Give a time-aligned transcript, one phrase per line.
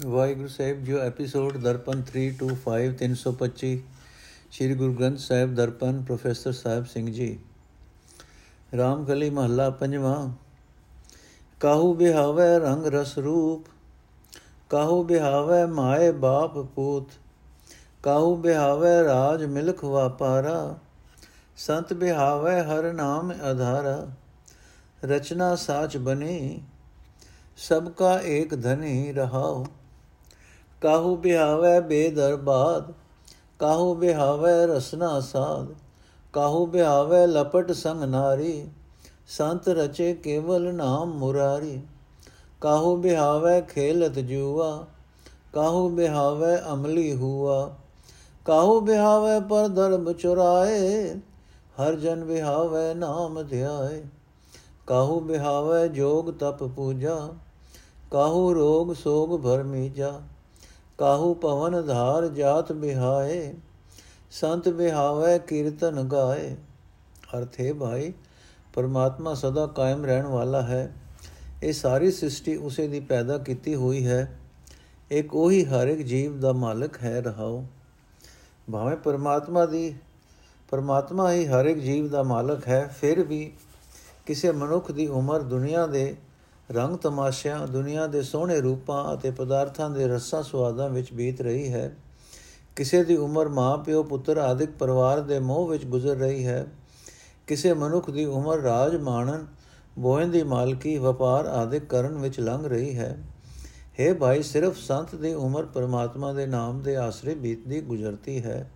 [0.00, 3.70] ਵਾਹਿਗੁਰੂ ਸਾਹਿਬ ਜੋ episode Darpan 325 325
[4.50, 7.26] Sri Guru Granth Sahib Darpan professor Sahib Singh ji
[8.72, 10.14] Ramkali ਮਹੱਲਾ ਪੰਜਵਾਂ
[11.60, 13.64] ਕਾਹੂ ਬਿਹਾਵੇ ਰੰਗ ਰਸ ਰੂਪ
[14.70, 17.10] ਕਾਹੂ ਬਿਹਾਵੇ ਮਾਏ ਬਾਪ ਪੂਤ
[18.02, 20.78] ਕਾਹੂ ਬਿਹਾਵੇ ਰਾਜ ਮਿਲਖ ਵਾਪਾਰਾ
[21.58, 23.98] ਸੰਤ ਬਿਹਾਵੇ ਹਰ ਨਾਮ ਆਧਾਰਾ
[25.04, 26.60] ਰਚਨਾ ਸਾਚ ਬਨੇ
[27.58, 29.64] ਸਭ ਕਾ ਏਕ ਧਨੀ ਰਹਾਓ
[30.82, 32.92] ਕਾਹੂ ਬਿਹਾਵੇ ਬੇਦਰਬਾਦ
[33.58, 35.66] ਕਾਹੂ ਬਿਹਾਵੇ ਰਸਨਾ ਸਾਧ
[36.32, 38.68] ਕਾਹੂ ਬਿਹਾਵੇ ਲਪਟ ਸੰਗ ਨਾਰੀ,
[39.28, 41.80] ਸੰਤ ਰਚੇ ਕੇਵਲ ਨਾਮ ਮੁਰਾਰੀ,
[42.60, 44.86] ਕਾਹੂ ਬਿਹਾਵੇ ਖੇਲਤ ਜੂਆ,
[45.52, 47.74] ਕਾਹੂ ਬਿਹਾਵੇ ਅਮਲੀ ਹੁਆ,
[48.46, 51.14] ਕਾਹੂ ਬਿਹਾਵੇ ਪਰ ਧਰਮ ਚੁਰਾਏ,
[51.80, 54.02] ਹਰ ਜਨ ਬਿਹਾਵੇ ਨਾਮ ਧਿਆਏ,
[54.86, 57.28] ਕਾਹੂ ਬਿਹਾਵੇ ਜੋਗ ਤਪ ਪੂਜਾ,
[58.10, 60.20] ਕਾਹੂ ਰੋਗ ਸੋਗ ਭਰਮੀ ਜਾ
[61.00, 63.54] ਕਾਹੂ ਪਵਨ ਧਾਰ ਜਾਤ ਬਿਹਾਏ,
[64.30, 66.56] ਸੰਤ ਬਿਹਾਵੇ ਕੀਰਤਨ ਗਾਏ।
[67.36, 68.12] ਅਰਥ ਹੈ ਭਾਈ,
[68.74, 70.92] ਪਰਮਾਤਮਾ ਸਦਾ ਕਾਇਮ ਰਹਿਣ ਵਾਲਾ ਹੈ।
[71.62, 74.38] ਇਹ ਸਾਰੀ ਸ੍ਰਿਸ਼ਟੀ ਉਸੇ ਦੀ ਪੈਦਾ ਕੀਤੀ ਹੋਈ ਹੈ।
[75.10, 77.64] ਇੱਕ ਉਹੀ ਹਰ ਇੱਕ ਜੀਵ ਦਾ ਮਾਲਕ ਹੈ ਰਹਾਓ
[78.72, 79.94] ਭਾਵੇਂ ਪਰਮਾਤਮਾ ਦੀ,
[80.70, 83.52] ਪਰਮਾਤਮਾ ਹੀ ਹਰ ਇੱਕ ਜੀਵ ਦਾ ਮਾਲਕ ਹੈ, ਫਿਰ ਵੀ
[84.26, 86.16] ਕਿਸੇ ਮਨੁੱਖ ਦੀ ਉਮਰ ਦੁਨੀਆ ਦੇ
[86.72, 91.96] ਰੰਗ ਤਮਾਸ਼ਿਆਂ, ਦੁਨੀਆ ਦੇ ਸੋਹਣੇ ਰੂਪਾਂ ਅਤੇ ਪਦਾਰਥਾਂ ਦੇ ਰਸਾਂ ਸਵਾਦਾਂ ਵਿੱਚ ਬੀਤ ਰਹੀ ਹੈ।
[92.76, 96.66] ਕਿਸੇ ਦੀ ਉਮਰ ਮਾਂ, ਪਿਓ, ਪੁੱਤਰ ਆਦਿਕ ਪਰਿਵਾਰ ਦੇ ਮੋਹ ਵਿੱਚ ਗੁਜ਼ਰ ਰਹੀ ਹੈ।
[97.46, 99.46] ਕਿਸੇ ਮਨੁੱਖ ਦੀ ਉਮਰ ਰਾਜ, ਮਾਣਨ
[99.98, 103.16] ਬੋਇੰ ਦੀ ਮਾਲਕੀ, ਵਪਾਰ ਆਦਿਕ ਕਰਨ ਵਿੱਚ ਲੰਘ ਰਹੀ ਹੈ।
[104.00, 108.70] हे ਭਾਈ, ਸਿਰਫ ਸੰਤ ਦੀ ਉਮਰ ਪਰਮਾਤਮਾ ਦੇ ਨਾਮ ਦੇ ਆਸਰੇ ਬੀਤਦੀ ਗੁਜ਼ਰਤੀ ਹੈ।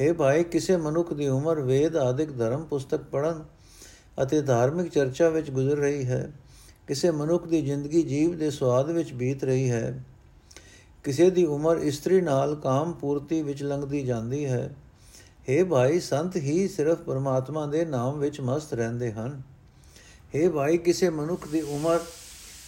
[0.00, 3.44] हे ਭਾਈ, ਕਿਸੇ ਮਨੁੱਖ ਦੀ ਉਮਰ ਵੇਦ ਆਦਿਕ ਧਰਮ ਪੁਸਤਕ ਪੜਨ
[4.22, 6.32] ਅਤੇ ਧਾਰਮਿਕ ਚਰਚਾ ਵਿੱਚ ਗੁਜ਼ਰ ਰਹੀ ਹੈ।
[6.86, 10.04] ਕਿਸੇ ਮਨੁੱਖ ਦੀ ਜ਼ਿੰਦਗੀ ਜੀਵ ਦੇ ਸਵਾਦ ਵਿੱਚ ਬੀਤ ਰਹੀ ਹੈ।
[11.04, 14.76] ਕਿਸੇ ਦੀ ਉਮਰ ਇਸਤਰੀ ਨਾਲ ਕਾਮ ਪੂਰਤੀ ਵਿੱਚ ਲੰਘਦੀ ਜਾਂਦੀ ਹੈ।
[15.40, 19.42] हे ਭਾਈ, ਸੰਤ ਹੀ ਸਿਰਫ ਪਰਮਾਤਮਾ ਦੇ ਨਾਮ ਵਿੱਚ ਮਸਤ ਰਹਿੰਦੇ ਹਨ।
[20.34, 22.00] हे ਭਾਈ, ਕਿਸੇ ਮਨੁੱਖ ਦੀ ਉਮਰ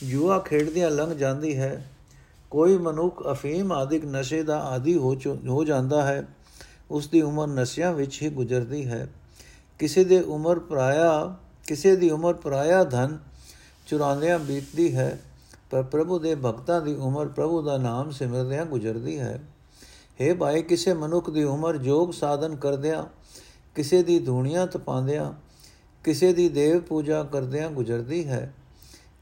[0.02, 1.90] ਜੂਆ ਖੇਡਦਿਆਂ ਲੰਘ ਜਾਂਦੀ ਹੈ।
[2.50, 5.16] ਕੋਈ ਮਨੁੱਖ ਅਫੀਮ ਆਦਿਕ ਨਸ਼ੇ ਦਾ ਆਦੀ ਹੋ
[5.48, 6.28] ਹੋ ਜਾਂਦਾ ਹੈ।
[6.90, 9.08] ਉਸ ਦੀ ਉਮਰ ਨਸ਼ਿਆਂ ਵਿੱਚ ਹੀ ਗੁਜ਼ਰਦੀ ਹੈ।
[9.78, 11.36] ਕਿਸੇ ਦੇ ਉਮਰ ਪਰਾਇਆ,
[11.66, 13.18] ਕਿਸੇ ਦੀ ਉਮਰ ਪਰਾਇਆ ਧਨ
[13.86, 15.20] ਚੁਰਾਉਂਦਿਆਂ ਬੀਤਦੀ ਹੈ,
[15.70, 19.40] ਪਰ ਪ੍ਰਭੂ ਦੇ ਭਗਤਾਂ ਦੀ ਉਮਰ ਪ੍ਰਭੂ ਦਾ ਨਾਮ ਸਿਮਰਦਿਆਂ ਗੁਜ਼ਰਦੀ ਹੈ।
[20.20, 23.04] हे ਭਾਈ, ਕਿਸੇ ਮਨੁੱਖ ਦੀ ਉਮਰ ਜੋਗ ਸਾਧਨ ਕਰਦਿਆਂ,
[23.74, 25.32] ਕਿਸੇ ਦੀ ਧੂਣੀਆਂ ਤਪਾਉਂਦਿਆਂ
[26.04, 28.54] ਕਿਸੇ ਦੀ ਦੇਵ ਪੂਜਾ ਕਰਦਿਆਂ ਗੁਜ਼ਰਦੀ ਹੈ।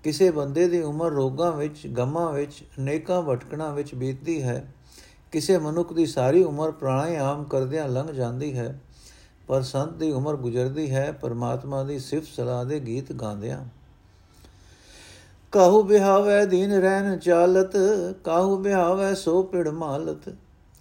[0.04, 4.74] ਕਿਸੇ ਬੰਦੇ ਦੀ ਉਮਰ ਰੋਗਾਂ ਵਿੱਚ, ਗਮਾਂ ਵਿੱਚ ਨੇਕਾਂ ਭਟਕਣਾ ਵਿੱਚ ਬੀਤਦੀ ਹੈ।
[5.32, 8.80] ਕਿਸੇ ਮਨੁੱਖ ਦੀ ਸਾਰੀ ਉਮਰ ਪ੍ਰਾਣਾਯਾਮ ਕਰਦਿਆਂ ਲੰਘ ਜਾਂਦੀ ਹੈ,
[9.46, 13.64] ਪਰ ਸੰਤ ਦੀ ਉਮਰ ਗੁਜ਼ਰਦੀ ਹੈ। ਪਰਮਾਤਮਾ ਦੀ ਸਿਫਤ ਸਲਾਹ ਦੇ ਗੀਤ ਗਾਉਂਦਿਆਂ
[15.54, 17.72] ਕਾਹੂ ਬਿਹਾਵੇ ਦੀਨ ਰਹਿਨ ਚਾਲਤ,
[18.24, 20.28] ਕਾਹੂ ਬਿਹਾਵੇ ਸੋ ਪਿੜ ਮਾਲਤ,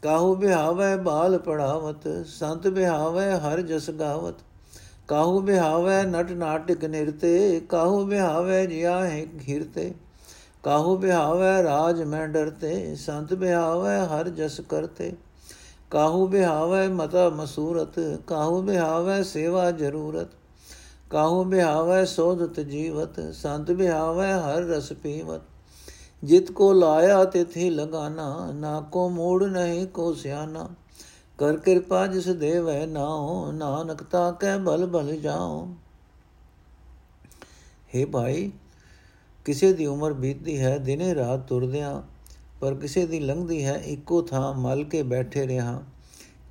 [0.04, 4.36] ਕਾਹੂ ਬਿਹਾਵੇ ਬਾਲ ਪੜਾਵਤ, ਸੰਤ ਬਿਹਾਵੇ ਹਰ ਜਸ ਗਾਵਤ,
[5.08, 9.94] ਕਾਹੂ ਬਿਹਾਵੇ ਨਟ ਨਾਟਕ ਨਿਰਤੇ, ਕਾਹੂ ਬਿਹਾਵੇ ਜਿਆ ਹੈ ਘਿਰਤੇ,
[10.64, 15.14] ਕਾਹੂ ਬਿਹਾਵੇ ਰਾਜ ਮੈਂ ਡਰਤੇ, ਸੰਤ ਬਿਹਾਵੇ ਹਰ ਜਸ ਕਰਤੇ,
[15.92, 20.28] ਕਾਹੂ ਬਿਹਾਵੇ ਮਤਾ ਮਸੂਰਤ, ਕਾਹੂ ਬਿਹਾਵੇ ਸੇਵਾ ਜ਼ਰੂਰਤ
[21.14, 25.42] ਕਾਹੂ ਬਿਹਾਵੇ ਸੋਧਤ ਜੀਵਤ, ਸੰਤ ਬਿਹਾਵੇ ਹਰ ਰਸ ਪੀਵਤ।
[26.24, 30.70] ਜਿਤ ਕੋ ਲਾਇਆ ਤਿਥੀ ਲਗਾਨਾ, ਨਾ ਕੋ ਮੂੜ ਨਹੀਂ ਕੋ ਸਿਆਨਾ।
[31.38, 35.68] ਕਰ ਕਿਰਪਾ ਜਿਸ ਦੇਵੈ ਨਾਉ, ਨਾਨਕ ਤਾ ਕੈ ਬਲ ਬਲ ਜਾਉ।
[37.96, 38.52] हे ਭਾਈ,
[39.46, 42.02] ਕਿਸੇ ਦੀ ਉਮਰ ਬੀਤਦੀ ਹੈ, ਦਿਨੇ ਰਾਤ ਤੁਰਦਿਆਂ,
[42.62, 45.84] ਪਰ ਕਿਸੇ ਦੀ ਲੰਘਦੀ ਹੈ, ਇੱਕੋ ਥਾਂ ਮਲ ਕੇ ਬੈਠੇ ਰਹਾ।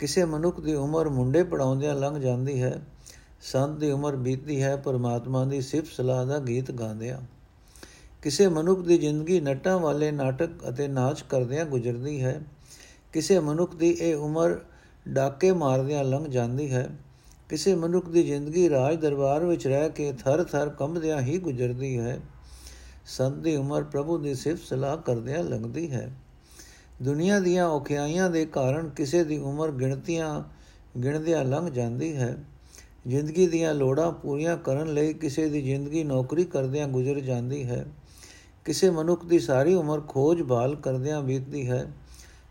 [0.01, 2.83] ਕਿਸੇ ਮਨੁੱਖ ਦੀ ਉਮਰ ਮੁੰਡੇ ਪੜਾਉਂਦਿਆਂ ਲੰਘ ਜਾਂਦੀ ਹੈ
[3.43, 7.23] ਸੰਤ ਦੀ ਉਮਰ ਬੀਤਦੀ ਹੈ, ਪਰਮਾਤਮਾ ਦੀ ਸਿਫਤ ਸਲਾਹ ਦਾ ਗੀਤ ਗਾਉਂਦਿਆਂ।
[8.23, 12.43] ਕਿਸੇ ਮਨੁੱਖ ਦੀ ਜ਼ਿੰਦਗੀ ਨਟਾਂ ਵਾਲੇ ਨਾਟਕ ਅਤੇ ਨਾਚ ਕਰਦਿਆਂ ਗੁਜ਼ਰਦੀ ਹੈ।
[13.13, 14.61] ਕਿਸੇ ਮਨੁੱਖ ਦੀ ਇਹ ਉਮਰ
[15.09, 16.91] ਡਾਕੇ ਮਾਰਦਿਆਂ ਲੰਘ ਜਾਂਦੀ ਹੈ।
[17.49, 22.21] ਕਿਸੇ ਮਨੁੱਖ ਦੀ ਜ਼ਿੰਦਗੀ ਰਾਜ ਦਰਬਾਰ ਵਿੱਚ ਰਹਿ ਕੇ ਥਰ-ਥਰ ਕੰਬਦਿਆਂ ਹੀ ਗੁਜ਼ਰਦੀ ਹੈ।
[23.07, 26.13] ਸੰਤ ਦੀ ਉਮਰ ਪ੍ਰਭੂ ਦੀ ਸਿਫਤ ਸਲਾਹ ਕਰਦਿਆਂ ਲੰਘਦੀ ਹੈ।
[27.03, 30.45] ਦੁਨੀਆ ਦੀਆਂ ਔਖਿਆਈਆਂ ਦੇ ਕਾਰਨ ਕਿਸੇ ਦੀ ਉਮਰ ਗਿਣਤੀਆਂ,
[31.01, 32.45] ਗਿਣਦਿਆਂ ਲੰਘ ਜਾਂਦੀ ਹੈ।
[33.07, 37.87] ਜ਼ਿੰਦਗੀ ਦੀਆਂ ਲੋੜਾਂ ਪੂਰੀਆਂ ਕਰਨ ਲਈ ਕਿਸੇ ਦੀ ਜ਼ਿੰਦਗੀ ਨੌਕਰੀ ਕਰਦਿਆਂ ਗੁਜ਼ਰ ਜਾਂਦੀ ਹੈ।
[38.65, 41.93] ਕਿਸੇ ਮਨੁੱਖ ਦੀ ਸਾਰੀ ਉਮਰ ਖੋਜ ਭਾਲ ਕਰਦਿਆਂ ਬੀਤਦੀ ਹੈ।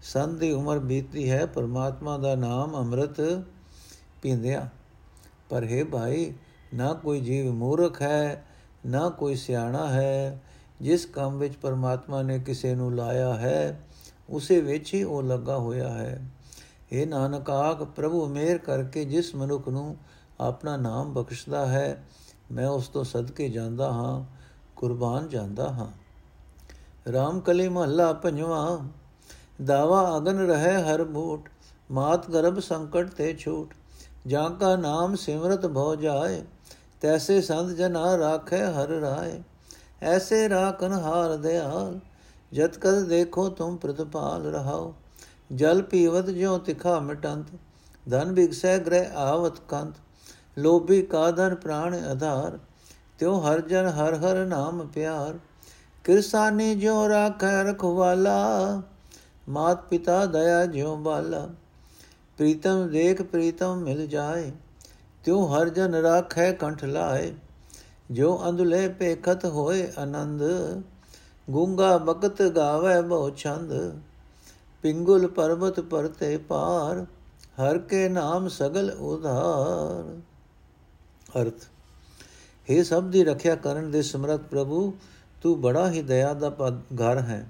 [0.03, 3.43] ਸੰਤ ਦੀ ਉਮਰ ਬੀਤਦੀ ਹੈ, ਪਰਮਾਤਮਾ ਦਾ ਨਾਮ ਅੰਮ੍ਰਿਤ
[4.21, 4.67] ਪੀਂਦਿਆਂ।
[5.49, 6.33] ਪਰ ਹੈ ਭਾਈ,
[6.73, 8.45] ਨਾ ਕੋਈ ਜੀਵ ਮੂਰਖ ਹੈ,
[8.85, 10.41] ਨਾ ਕੋਈ ਸਿਆਣਾ ਹੈ,
[10.81, 13.87] ਜਿਸ ਕੰਮ ਵਿੱਚ ਪਰਮਾਤਮਾ ਨੇ ਕਿਸੇ ਨੂੰ ਲਾਇਆ ਹੈ,
[14.29, 16.31] ਉਸੇ ਵਿੱਚ ਹੀ ਉਹ ਲੱਗਾ ਹੋਇਆ ਹੈ।
[16.91, 19.97] ਇਹ ਨਾਨਕ, ਆਖ ਪ੍ਰਭੂ, ਮੇਰ ਕਰਕੇ ਜਿਸ ਮਨੁੱਖ ਨੂੰ
[20.41, 22.05] ਆਪਣਾ ਨਾਮ ਬਖਸ਼ਦਾ ਹੈ,
[22.51, 24.25] ਮੈਂ ਉਸ ਤੋਂ ਸਦਕੇ ਜਾਂਦਾ ਹਾਂ,
[24.75, 25.87] ਕੁਰਬਾਨ ਜਾਂਦਾ ਹਾਂ।
[27.11, 28.79] ਰਾਮ ਕਲੀ ਮਹੱਲਾ ਪੰਜਵਾ,
[29.61, 31.49] ਦਾਵਾ ਅਗਨ ਰਹੇ ਹਰ ਬੂਟ
[31.91, 33.73] ਮਾਤ ਗਰਭ ਸੰਕਟ ਤੇ ਛੂਟ
[34.27, 36.43] ਜਾਂ ਕਾ ਨਾਮ ਸਿਮਰਤ ਭਉ ਜਾਏ,
[37.01, 39.41] ਤੈਸੇ ਸੰਤ ਜਨਾ ਰਾਖੇ ਹਰ ਰਾਏ।
[40.01, 41.99] ਐਸੇ ਰਾਖਨ ਹਾਰ ਦਿਆਲ
[42.53, 44.93] ਜਤ ਕਦ ਦੇਖੋ ਤੁਮ ਪ੍ਰਤਪਾਲ ਰਹਾਓ।
[45.55, 47.45] ਜਲ ਪੀਵਤ ਜਿਉ ਤਿਖਾ ਮਿਟੰਤ,
[48.09, 49.95] ਧਨ ਬਿਗਸੈ ਗ੍ਰਹਿ ਆਵਤ ਕੰਤ
[50.59, 52.59] ਲੋਭੀ ਕਾਦਰ ਪ੍ਰਾਣ ਆਧਾਰ,
[53.19, 55.39] ਤਿਉ ਹਰ ਜਨ ਹਰ ਹਰ ਨਾਮ ਪਿਆਰ।
[56.03, 58.81] ਕਿਰਸਾਨੀ ਜਿਉ ਰਾਖੈ ਰਖਵਾਲਾ,
[59.49, 61.49] ਮਾਤ ਪਿਤਾ ਦਇਆ ਜਿਉ ਬਾਲਾ।
[62.37, 64.51] ਪ੍ਰੀਤਮ ਦੇਖ ਪ੍ਰੀਤਮ ਮਿਲ ਜਾਏ,
[65.23, 67.33] ਤਿਉ ਹਰ ਜਨ ਰਾਖੈ ਕੰਠ ਲਾਏ।
[68.11, 70.43] ਜੋ ਅੰਧਲੇ ਪੇਖਤ ਹੋਏ ਆਨੰਦ,
[71.49, 73.99] ਗੁੰਗਾ ਬਗਤ ਗਾਵੇ ਬਹੁ ਛੰਦ।
[74.81, 77.05] ਪਿੰਗੁਲ ਪਰਬਤ ਪਰਤੇ ਪਾਰ,
[77.61, 80.21] ਹਰ ਕੇ ਨਾਮ ਸਗਲ ਉਧਾਰ।
[81.37, 81.63] ਅਰਥ।
[82.71, 84.93] हे ਸਭ ਦੀ ਰੱਖਿਆ ਕਰਨ ਦੇ ਸਮਰੱਥ ਪ੍ਰਭੂ,
[85.41, 86.49] ਤੂੰ ਬੜਾ ਹੀ ਦਇਆ ਦਾ
[86.95, 87.49] ਘਰ ਹੈ।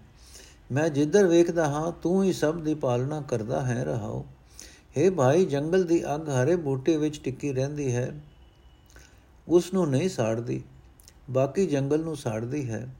[0.71, 4.25] ਮੈਂ ਜਿੱਧਰ ਵੇਖਦਾ ਹਾਂ, ਤੂੰ ਹੀ ਸਭ ਦੀ ਪਾਲਣਾ ਕਰਦਾ ਹੈ ਰਹਾਓ।
[4.97, 8.21] हे ਭਾਈ, ਜੰਗਲ ਦੀ ਅੱਗ ਹਰੇ ਬੂਟੇ ਵਿੱਚ ਟਿੱਕੀ ਰਹਿੰਦੀ ਹੈ।
[9.47, 10.63] ਉਸ ਨੂੰ ਨਹੀਂ ਸਾੜਦੀ,
[11.29, 12.95] ਬਾਕੀ ਜੰਗਲ ਨੂੰ ਸਾੜਦੀ ਹੈ।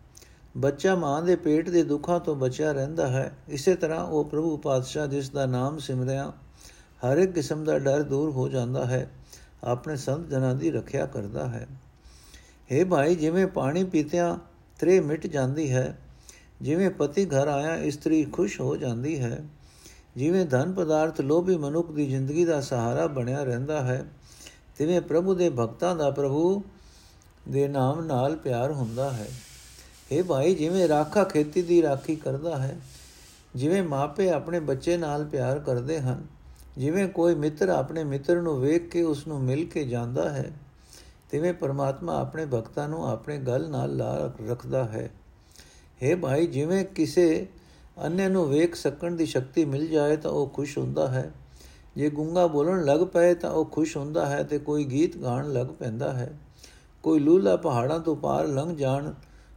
[0.58, 5.08] ਬੱਚਾ ਮਾਂ ਦੇ ਪੇਟ ਦੇ ਦੁੱਖਾਂ ਤੋਂ ਬਚਿਆ ਰਹਿੰਦਾ ਹੈ। ਇਸੇ ਤਰ੍ਹਾਂ ਉਹ ਪ੍ਰਭੂ ਪਾਤਸ਼ਾਹ
[5.08, 6.34] ਜਿਸ ਦਾ ਨਾਮ ਸਿਮਰਿਆ,
[7.06, 9.12] ਹਰ ਇੱਕ ਕਿਸਮ ਦਾ ਡਰ ਦੂਰ ਹੋ ਜਾਂਦਾ ਹੈ।
[9.64, 11.68] ਆਪਣੇ ਸੰਤ ਜਨਾਂ ਦੀ ਰੱਖਿਆ ਕਰਦਾ ਹੈ।
[12.70, 14.38] हे ਭਾਈ, ਜਿਵੇਂ ਪਾਣੀ ਪੀਤਿਆਂ
[14.80, 15.98] ਤ੍ਰੇ ਮਿਟ ਜਾਂਦੀ ਹੈ,
[16.62, 19.44] ਜਿਵੇਂ ਪਤੀ ਘਰ ਆਇਆ ਇਸਤਰੀ ਖੁਸ਼ ਹੋ ਜਾਂਦੀ ਹੈ,
[20.18, 24.06] ਜਿਵੇਂ ਧਨ ਪਦਾਰਥ ਲੋਭੀ ਮਨੁੱਖ ਦੀ ਜ਼ਿੰਦਗੀ ਦਾ ਸਹਾਰਾ ਬਣਿਆ ਰਹਿੰਦਾ ਹੈ,
[24.78, 26.64] ਤਿਵੇਂ ਪ੍ਰਭੂ ਦੇ ਭਗਤਾਂ ਦਾ ਪ੍ਰਭੂ
[27.50, 29.28] ਦੇ ਨਾਮ ਨਾਲ ਪਿਆਰ ਹੁੰਦਾ ਹੈ।
[30.12, 32.78] ਇਹ ਭਾਈ, ਜਿਵੇਂ ਰਾਖਾ ਖੇਤੀ ਦੀ ਰਾਖੀ ਕਰਦਾ ਹੈ,
[33.56, 36.41] ਜਿਵੇਂ ਮਾਪੇ ਆਪਣੇ ਬੱਚੇ ਨਾਲ ਪਿਆਰ ਕਰਦੇ ਹਨ
[36.78, 40.52] ਜਿਵੇਂ ਕੋਈ ਮਿੱਤਰ ਆਪਣੇ ਮਿੱਤਰ ਨੂੰ ਵੇਖ ਕੇ ਉਸ ਨੂੰ ਮਿਲ ਕੇ ਜਾਂਦਾ ਹੈ,
[41.32, 45.12] ਤਿਵੇਂ ਪਰਮਾਤਮਾ ਆਪਣੇ ਭਗਤਾਂ ਨੂੰ ਆਪਣੇ ਗਲ ਨਾਲ ਲਾ ਰੱਖਦਾ ਹੈ।
[46.04, 47.48] हे ਭਾਈ, ਜਿਵੇਂ ਕਿਸੇ
[48.06, 51.32] ਅੰਨੇ ਨੂੰ ਵੇਖ ਸਕਣ ਦੀ ਸ਼ਕਤੀ ਮਿਲ ਜਾਏ ਤਾਂ ਉਹ ਖੁਸ਼ ਹੁੰਦਾ ਹੈ।
[51.96, 55.68] ਜੇ ਗੁੰਗਾ ਬੋਲਣ ਲੱਗ ਪਏ ਤਾਂ ਉਹ ਖੁਸ਼ ਹੁੰਦਾ ਹੈ ਤੇ ਕੋਈ ਗੀਤ ਗਾਣ ਲੱਗ
[55.68, 56.34] ਪੈਂਦਾ ਹੈ।
[57.04, 59.14] ਕੋਈ ਲੂਲਾ ਪਹਾੜਾਂ ਤੋਂ ਪਾਰ ਲੰਘ ਜਾਣ,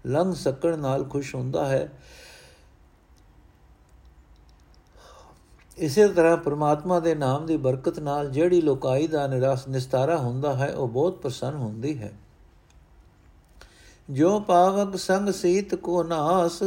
[0.07, 1.93] ਲੰਘ ਸਕਣ ਨਾਲ ਖੁਸ਼ ਹੁੰਦਾ ਹੈ।
[5.79, 10.75] ਇਸੇ ਤਰ੍ਹਾਂ ਪ੍ਰਮਾਤਮਾ ਦੇ ਨਾਮ ਦੀ ਬਰਕਤ ਨਾਲ ਜਿਹੜੀ ਲੋਕਾਈ ਦਾ ਨਿਰਾਸ ਨਿਸਤਾਰਾ ਹੁੰਦਾ ਹੈ,
[10.77, 12.13] ਉਹ ਬਹੁਤ ਪ੍ਰਸੰਨ ਹੁੰਦੀ ਹੈ।
[14.11, 16.63] ਜੋ ਪਾਵਕ ਸੰਗ ਸੀਤ ਕੋ ਨਾਸ,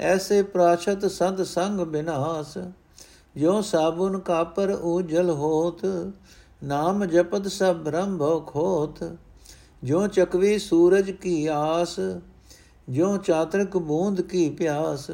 [0.00, 2.58] ਐਸੇ ਪ੍ਰਾਸ਼ਤ ਸੰਤ ਸੰਗ ਬਿਨਾਸ।
[3.36, 6.12] ਜੋ ਸਾਬੁਨ ਕਾਪਰ ਉਜਲ ਹੋਤ,
[6.64, 9.16] ਨਾਮ ਜਪਤ ਸਭ ਬ੍ਰਹਮ ਭੋ ਖੋਤ।
[9.84, 12.00] ਜੋ ਚਕਵੀ ਸੂਰਜ ਕੀ ਆਸ
[12.88, 15.10] ਜੋ ਚਾਤਰਕ ਬੂੰਦ ਕੀ ਪਿਆਸ।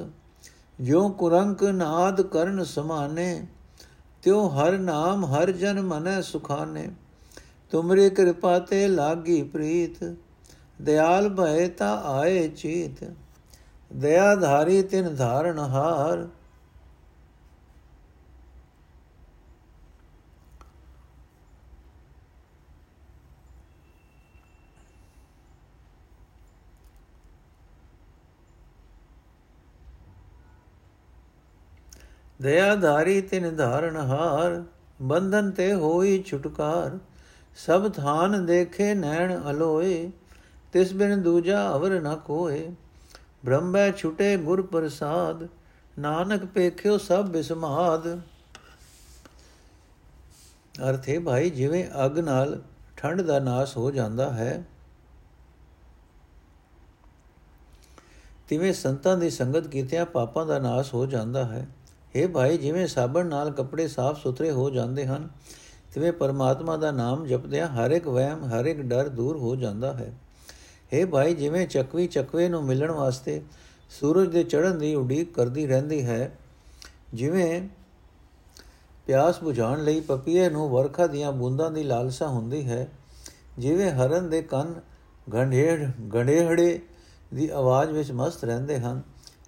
[0.81, 3.47] ਜੋ ਕੁਰੰਕ ਨਾਦ ਕਰਨ ਸਮਾਨੇ,
[4.23, 6.89] ਤਿਉ ਹਰ ਨਾਮ ਹਰ ਜਨ ਮਨੈ ਸੁਖਾਨੇ।
[7.71, 10.17] ਤੁਮਰੀ ਕਿਰਪਾ ਤੇ ਲਾਗੀ ਪ੍ਰੀਤ,
[10.83, 13.05] ਦਿਆਲ ਭਏ ਤਾ ਆਏ ਚੀਤ।
[13.93, 16.29] ਦਇਆ ਧਾਰੀ ਤਿਨ ਧਾਰਨ ਹਾਰ
[32.41, 34.63] ਦਇਆ ਧਾਰੀ ਤਿਨ ਧਾਰਨ ਹਾਰ,
[35.03, 36.99] ਬੰਧਨ ਤੇ ਹੋਈ ਛੁਟਕਾਰ।
[37.57, 40.11] ਸਭ ਥਾਨ ਦੇਖੇ ਨੈਣ ਅਲੋਏ,
[40.73, 42.71] ਤਿਸ ਬਿਨ ਦੂਜਾ ਅਵਰ ਨ ਕੋਏ।
[43.45, 45.47] ਬ੍ਰਹਮੈ ਛੁਟੇ ਗੁਰ ਪ੍ਰਸਾਦ,
[45.99, 48.07] ਨਾਨਕ ਪੇਖਿਓ ਸਭ ਬਿਸਮਾਦ।
[50.89, 52.61] ਅਰਥੇ ਭਾਈ, ਜਿਵੇਂ ਅਗ ਨਾਲ
[52.97, 54.65] ਠੰਡ ਦਾ ਨਾਸ ਹੋ ਜਾਂਦਾ ਹੈ,
[58.49, 61.67] ਤਿਵੇਂ ਸੰਤਾਂ ਦੀ ਸੰਗਤ ਕੀਤਿਆਂ ਪਾਪਾਂ ਦਾ ਨਾਸ ਹੋ ਜਾਂਦਾ ਹੈ।
[62.15, 65.29] हे ਭਾਈ, ਜਿਵੇਂ ਸਾਬਣ ਨਾਲ ਕੱਪੜੇ ਸਾਫ਼ ਸੁਥਰੇ ਹੋ ਜਾਂਦੇ ਹਨ,
[65.95, 70.13] ਤਿਵੇਂ ਪਰਮਾਤਮਾ ਦਾ ਨਾਮ ਜਪਦਿਆਂ ਹਰ ਇੱਕ ਵਹਿਮ, ਹਰ ਇੱਕ ਡਰ ਦੂਰ ਹੋ ਜਾਂਦਾ ਹੈ।
[70.95, 73.43] हे ਭਾਈ, ਜਿਵੇਂ ਚੱਕਵੀ ਚੱਕਵੇ ਨੂੰ ਮਿਲਣ ਵਾਸਤੇ
[73.91, 76.37] ਸੂਰਜ ਦੇ ਚੜ੍ਹਨ ਦੀ ਉਡੀਕ ਕਰਦੀ ਰਹਿੰਦੀ ਹੈ,
[77.15, 77.69] ਜਿਵੇਂ
[79.07, 82.87] ਪਿਆਸ ਬੁਝਾਉਣ ਲਈ ਪਪੀਏ ਨੂੰ ਵਰਖਾ ਦੀਆਂ ਬੂੰਦਾਂ ਦੀ ਲਾਲਸਾ ਹੁੰਦੀ ਹੈ,
[83.59, 84.75] ਜਿਵੇਂ ਹਰਨ ਦੇ ਕੰਨ
[85.33, 86.81] ਗੰਢੇੜ ਗੰਢੇਹੜੇ
[87.35, 89.03] ਦੀ ਆਵਾਜ਼ ਵਿੱਚ ਮਸਤ ਰਹਿੰਦੇ ਹਨ,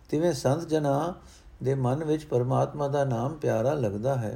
[0.08, 1.14] ਤਿਵੇਂ ਸੰਤ ਜਨਾ
[1.63, 4.33] ਦੇ ਮਨ ਵਿੱਚ ਪਰਮਾਤਮਾ ਦਾ ਨਾਮ ਪਿਆਰਾ ਲੱਗਦਾ ਹੈ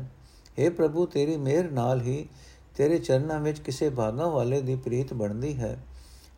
[0.60, 2.28] हे ਪ੍ਰਭੂ ਤੇਰੀ ਮਿਹਰ ਨਾਲ ਹੀ
[2.76, 5.78] ਤੇਰੇ ਚਰਨਾਂ ਵਿੱਚ ਕਿਸੇ ਭਾਗਾਂ ਵਾਲੇ ਦੀ ਪ੍ਰੀਤ ਬਣਦੀ ਹੈ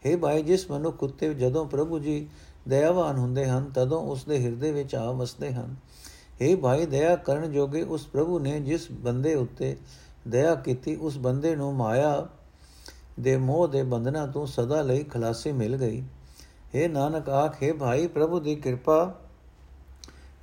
[0.05, 2.27] हे ਭਾਈ ਜਿਸ ਮਨੁੱਖ ਉੱਤੇ ਜਦੋਂ ਪ੍ਰਭੂ ਜੀ
[2.67, 5.75] ਦਇਆਵਾਨ ਹੁੰਦੇ ਹਨ ਤਦੋਂ ਉਸ ਦੇ ਹਿਰਦੇ ਵਿੱਚ ਆ ਵਸਦੇ ਹਨ
[6.41, 9.75] हे ਭਾਈ ਦਇਆ ਕਰਨ ਜੋਗੇ ਉਸ ਪ੍ਰਭੂ ਨੇ ਜਿਸ ਬੰਦੇ ਉੱਤੇ
[10.27, 12.27] ਦਇਆ ਕੀਤੀ ਉਸ ਬੰਦੇ ਨੂੰ ਮਾਇਆ
[13.19, 16.03] ਦੇ ਮੋਹ ਦੇ ਬੰਧਨਾਂ ਤੋਂ ਸਦਾ ਲਈ ਖਲਾਸੀ ਮਿਲ ਗਈ
[16.75, 18.99] हे ਨਾਨਕ ਆਖੇ ਭਾਈ ਪ੍ਰਭੂ ਦੀ ਕਿਰਪਾ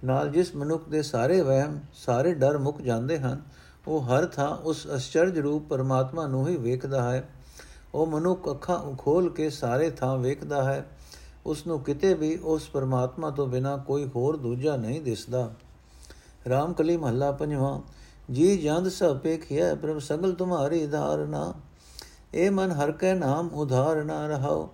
[0.03, 3.41] ਨਾਲ ਜਿਸ ਮਨੁੱਖ ਦੇ ਸਾਰੇ ਵਹਿਮ, ਸਾਰੇ ਡਰ ਮੁੱਕ ਜਾਂਦੇ ਹਨ,
[3.87, 7.29] ਉਹ ਹਰ ਥਾਂ ਉਸ ਅਚਰਜ ਰੂਪ ਪਰਮਾਤਮਾ ਨੂੰ ਹੀ ਵੇਖਦਾ ਹੈ।
[7.93, 10.89] ਉਹ ਮਨੁੱਖ ਅੱਖਾਂ ਖੋਲ ਕੇ ਸਾਰੇ ਥਾਂ ਵੇਖਦਾ ਹੈ।
[11.45, 15.51] ਉਸ ਨੂੰ ਕਿਤੇ ਵੀ ਉਸ ਪਰਮਾਤਮਾ ਤੋਂ ਬਿਨਾ ਕੋਈ ਹੋਰ ਦੂਜਾ ਨਹੀਂ ਦਿਸਦਾ।
[16.49, 17.81] ਰਾਮ ਕਲੀ ਮਹੱਲਾ ਪੰਜਵਾਂ,
[18.33, 21.53] ਜੀ ਜੰਦ ਸਭ ਪੇਖਿਆ ਪ੍ਰਭ ਸਗਲ ਤੁਮਾਰੀ ਧਾਰਨਾ।
[22.35, 24.69] ਏ ਮਨ ਹਰ ਕੈ ਨਾਮ ਉਧਾਰਨਾ ਰਹਾਓ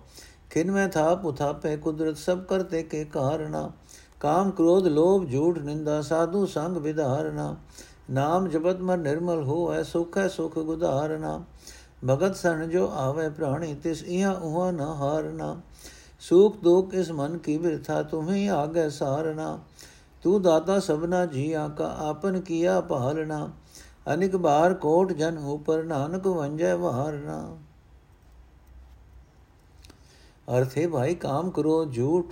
[0.50, 3.72] ਖਿਨ ਮੈਂ ਥਾਪ ਉਥਾਪੇ ਕੁਦਰਤ ਸਭ ਕਰਤੇ ਕੇ ਕਾਰਣਾ
[4.20, 7.56] ਕਾਮ ਕ੍ਰੋਧ ਲੋਭ ਝੂਠ ਨਿੰਦਾ ਸਾਧੂ ਸੰਗ ਵਿਧਾਰਨਾ।
[8.10, 11.42] ਨਾਮ ਜਪਤ ਮਨ ਨਿਰਮਲ ਹੋਐ, ਸੁਖ ਹੈ ਸੁਖ ਗੁਧਾਰਨਾ।
[12.08, 15.60] ਭਗਤ ਸਣ ਜੋ ਆਵੇ ਪ੍ਰਾਣੀ, ਤਿਸ ਇਹਾਂ ਉਹਾਂ ਨ ਹਾਰਨਾ।
[16.20, 19.58] ਸੁਖ ਦੁਖ ਇਸ ਮਨ ਕੀ ਬਿਰਥਾ, ਤੁਮੇ ਆਗੇ ਸਾਰਨਾ।
[20.22, 23.50] ਤੂੰ ਦਾਤਾ ਸਭਨਾ ਜੀਆਂ ਕਾ, ਆਪਨ ਕੀਆ ਪਾਲਣਾ
[24.14, 27.56] ਅਨਿਕ ਬਾਰ ਕੋਟ ਜਨ ਉਪਰ, ਨਾਨਕ ਵੰਜੈ ਵਾਰਨਾ।
[30.58, 32.26] ਅਰਥੇ ਭਾਈ, ਕਾਮ ਕਰੋ ਝੂਠ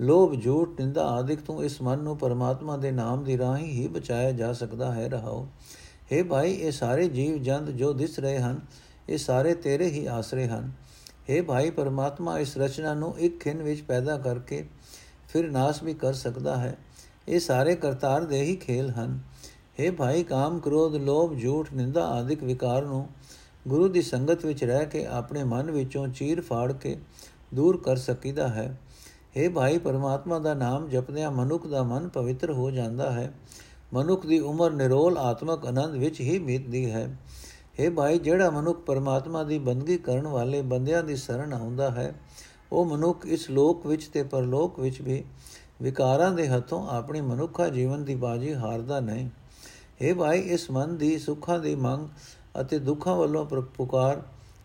[0.00, 4.32] ਲੋਭ ਝੂਠ ਨਿੰਦਾ ਆਦਿਕ ਤੋਂ ਇਸ ਮਨ ਨੂੰ ਪਰਮਾਤਮਾ ਦੇ ਨਾਮ ਦੀ ਰਾਹੀਂ ਹੀ ਬਚਾਇਆ
[4.32, 5.46] ਜਾ ਸਕਦਾ ਹੈ ਰਹਾਓ
[6.12, 8.60] हे ਭਾਈ ਇਹ ਸਾਰੇ ਜੀਵ ਜੰਤ ਜੋ ਦਿਸ ਰਹੇ ਹਨ
[9.08, 10.70] ਇਹ ਸਾਰੇ ਤੇਰੇ ਹੀ ਆਸਰੇ ਹਨ
[11.30, 14.64] हे ਭਾਈ ਪਰਮਾਤਮਾ ਇਸ ਰਚਨਾ ਨੂੰ ਇੱਕ ਖਿੰ ਵਿੱਚ ਪੈਦਾ ਕਰਕੇ
[15.28, 16.76] ਫਿਰ ਨਾਸ਼ ਵੀ ਕਰ ਸਕਦਾ ਹੈ
[17.28, 19.18] ਇਹ ਸਾਰੇ ਕਰਤਾਰ ਦੇ ਹੀ ਖੇਲ ਹਨ
[19.80, 23.06] हे ਭਾਈ ਕਾਮ ਕ੍ਰੋਧ ਲੋਭ ਝੂਠ ਨਿੰਦਾ ਆਦਿਕ ਵਿਕਾਰ ਨੂੰ
[23.68, 26.96] ਗੁਰੂ ਦੀ ਸੰਗਤ ਵਿੱਚ ਰਹਿ ਕੇ ਆਪਣੇ ਮਨ ਵਿੱਚੋਂ ਚੀਰ ਫਾੜ ਕੇ
[27.54, 28.74] ਦੂਰ ਕਰ ਸਕੀਦਾ ਹੈ
[29.36, 33.32] हे ਭਾਈ ਪਰਮਾਤਮਾ ਦਾ ਨਾਮ ਜਪਦਿਆਂ ਮਨੁੱਖ ਦਾ ਮਨ ਪਵਿੱਤਰ ਹੋ ਜਾਂਦਾ ਹੈ
[33.92, 37.06] ਮਨੁੱਖ ਦੀ ਉਮਰ ਨਿਰੋਲ ਆਤਮਕ ਆਨੰਦ ਵਿੱਚ ਹੀ ਬੀਤਦੀ ਹੈ
[37.78, 42.12] हे ਭਾਈ ਜਿਹੜਾ ਮਨੁੱਖ ਪਰਮਾਤਮਾ ਦੀ ਬੰਦਗੀ ਕਰਨ ਵਾਲੇ ਬੰਦਿਆਂ ਦੀ ਸ਼ਰਨ ਆਉਂਦਾ ਹੈ
[42.72, 45.22] ਉਹ ਮਨੁੱਖ ਇਸ ਲੋਕ ਵਿੱਚ ਤੇ ਪਰਲੋਕ ਵਿੱਚ ਵੀ
[45.82, 49.28] ਵਿਕਾਰਾਂ ਦੇ ਹੱਥੋਂ ਆਪਣੀ ਮਨੁੱਖਾ ਜੀਵਨ ਦੀ ਬਾਜੀ ਹਾਰਦਾ ਨਹੀਂ
[50.00, 52.08] हे ਭਾਈ ਇਸ ਮਨ ਦੀ ਸੁੱਖਾਂ ਦੀ ਮੰਗ
[52.60, 54.22] ਅਤੇ ਦੁੱਖਾਂ ਵੱਲੋਂ ਪੁਕਾਰ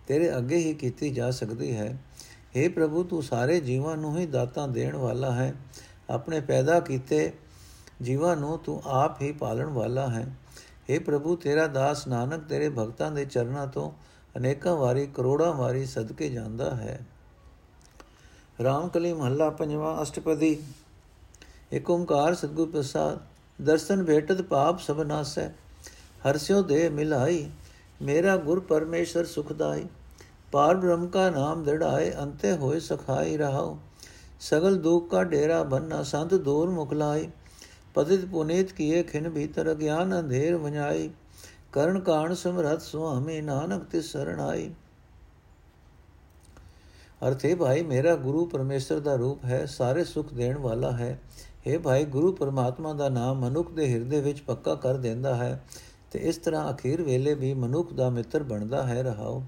[0.07, 1.97] ਤੇਰੇ ਅੱਗੇ ਹੀ ਕੀਤੀ ਜਾ ਸਕਦੀ ਹੈ
[2.56, 5.54] हे ਪ੍ਰਭੂ, ਤੂੰ ਸਾਰੇ ਜੀਵਾਂ ਨੂੰ ਹੀ ਦਾਤਾਂ ਦੇਣ ਵਾਲਾ ਹੈ।
[6.10, 7.32] ਆਪਣੇ ਪੈਦਾ ਕੀਤੇ
[8.02, 10.36] ਜੀਵਾਂ ਨੂੰ ਤੂੰ ਆਪ ਹੀ ਪਾਲਣ ਵਾਲਾ ਹੈ।
[10.90, 13.92] हे ਪ੍ਰਭੂ, ਤੇਰਾ ਦਾਸ ਨਾਨਕ ਤੇਰੇ ਭਗਤਾਂ ਦੇ ਚਰਨਾਂ ਤੋਂ
[14.36, 17.00] ਅਨੇਕਾਂ ਵਾਰੀ, ਕਰੋੜਾਂ ਵਾਰੀ ਸਦਕੇ ਜਾਂਦਾ ਹੈ।
[18.62, 20.62] ਰਾਮ ਕਲੀ ਮਹੱਲਾ ਪੰਜਵਾਂ ਅਸ਼ਟਪਦੀ।
[21.72, 23.18] ਏਕ ਓੰਕਾਰ ਸਤਗੁਰ ਪ੍ਰਸਾਦ,
[23.64, 25.48] ਦਰਸ਼ਨ ਭੇਟਤ ਪਾਪ ਸਭ ਨਾਸੈ।
[26.28, 27.50] ਹਰਸਿਓ ਦੇ ਮਿਲਾਈ,
[28.02, 29.86] ਮੇਰਾ ਗੁਰ ਪਰਮੇਸ਼ਰ ਸੁਖਦਾਈ
[30.52, 33.78] ਪਾਰ ਬ੍ਰਹਮ ਕਾ ਨਾਮ ਦੜਾਏ ਅੰਤੇ ਹੋਏ ਸਖਾਈ ਰਹਾਓ
[34.40, 37.28] ਸਗਲ ਦੁਖ ਕਾ ਡੇਰਾ ਬੰਨਾ, ਸੰਤ ਦੂਰ ਮੁਕਲਾਈ
[37.94, 41.10] ਪਤਿਤ ਪੁਨੀਤ ਕੀਏ ਖਿਨ ਭੀਤਰ, ਗਿਆਨ ਅੰਧੇਰ ਵਣਾਈ
[41.72, 44.70] ਕਰਨ ਕਾਣ ਸਮਰਥ ਸੁਆਮੀ, ਨਾਨਕ ਤੇ ਸਰਣ ਆਈ
[47.28, 51.20] ਅਰਥੇ ਭਾਈ, ਮੇਰਾ ਗੁਰੂ ਪਰਮੇਸ਼ਰ ਦਾ ਰੂਪ ਹੈ, ਸਾਰੇ ਸੁਖ ਦੇਣ ਵਾਲਾ ਹੈ।
[51.66, 55.64] हे ਭਾਈ, ਗੁਰੂ ਪਰਮਾਤਮਾ ਦਾ ਨਾਮ ਮਨੁੱਖ ਦੇ ਹਿਰਦੇ ਵਿੱਚ ਪੱਕਾ ਕਰ ਦਿੰਦਾ ਹੈ।
[56.10, 59.42] ਤੇ ਇਸ ਤਰ੍ਹਾਂ ਅਖੀਰ ਵੇਲੇ ਵੀ ਮਨੁੱਖ ਦਾ ਮਿੱਤਰ ਬਣਦਾ ਹੈ ਰਹਾਓ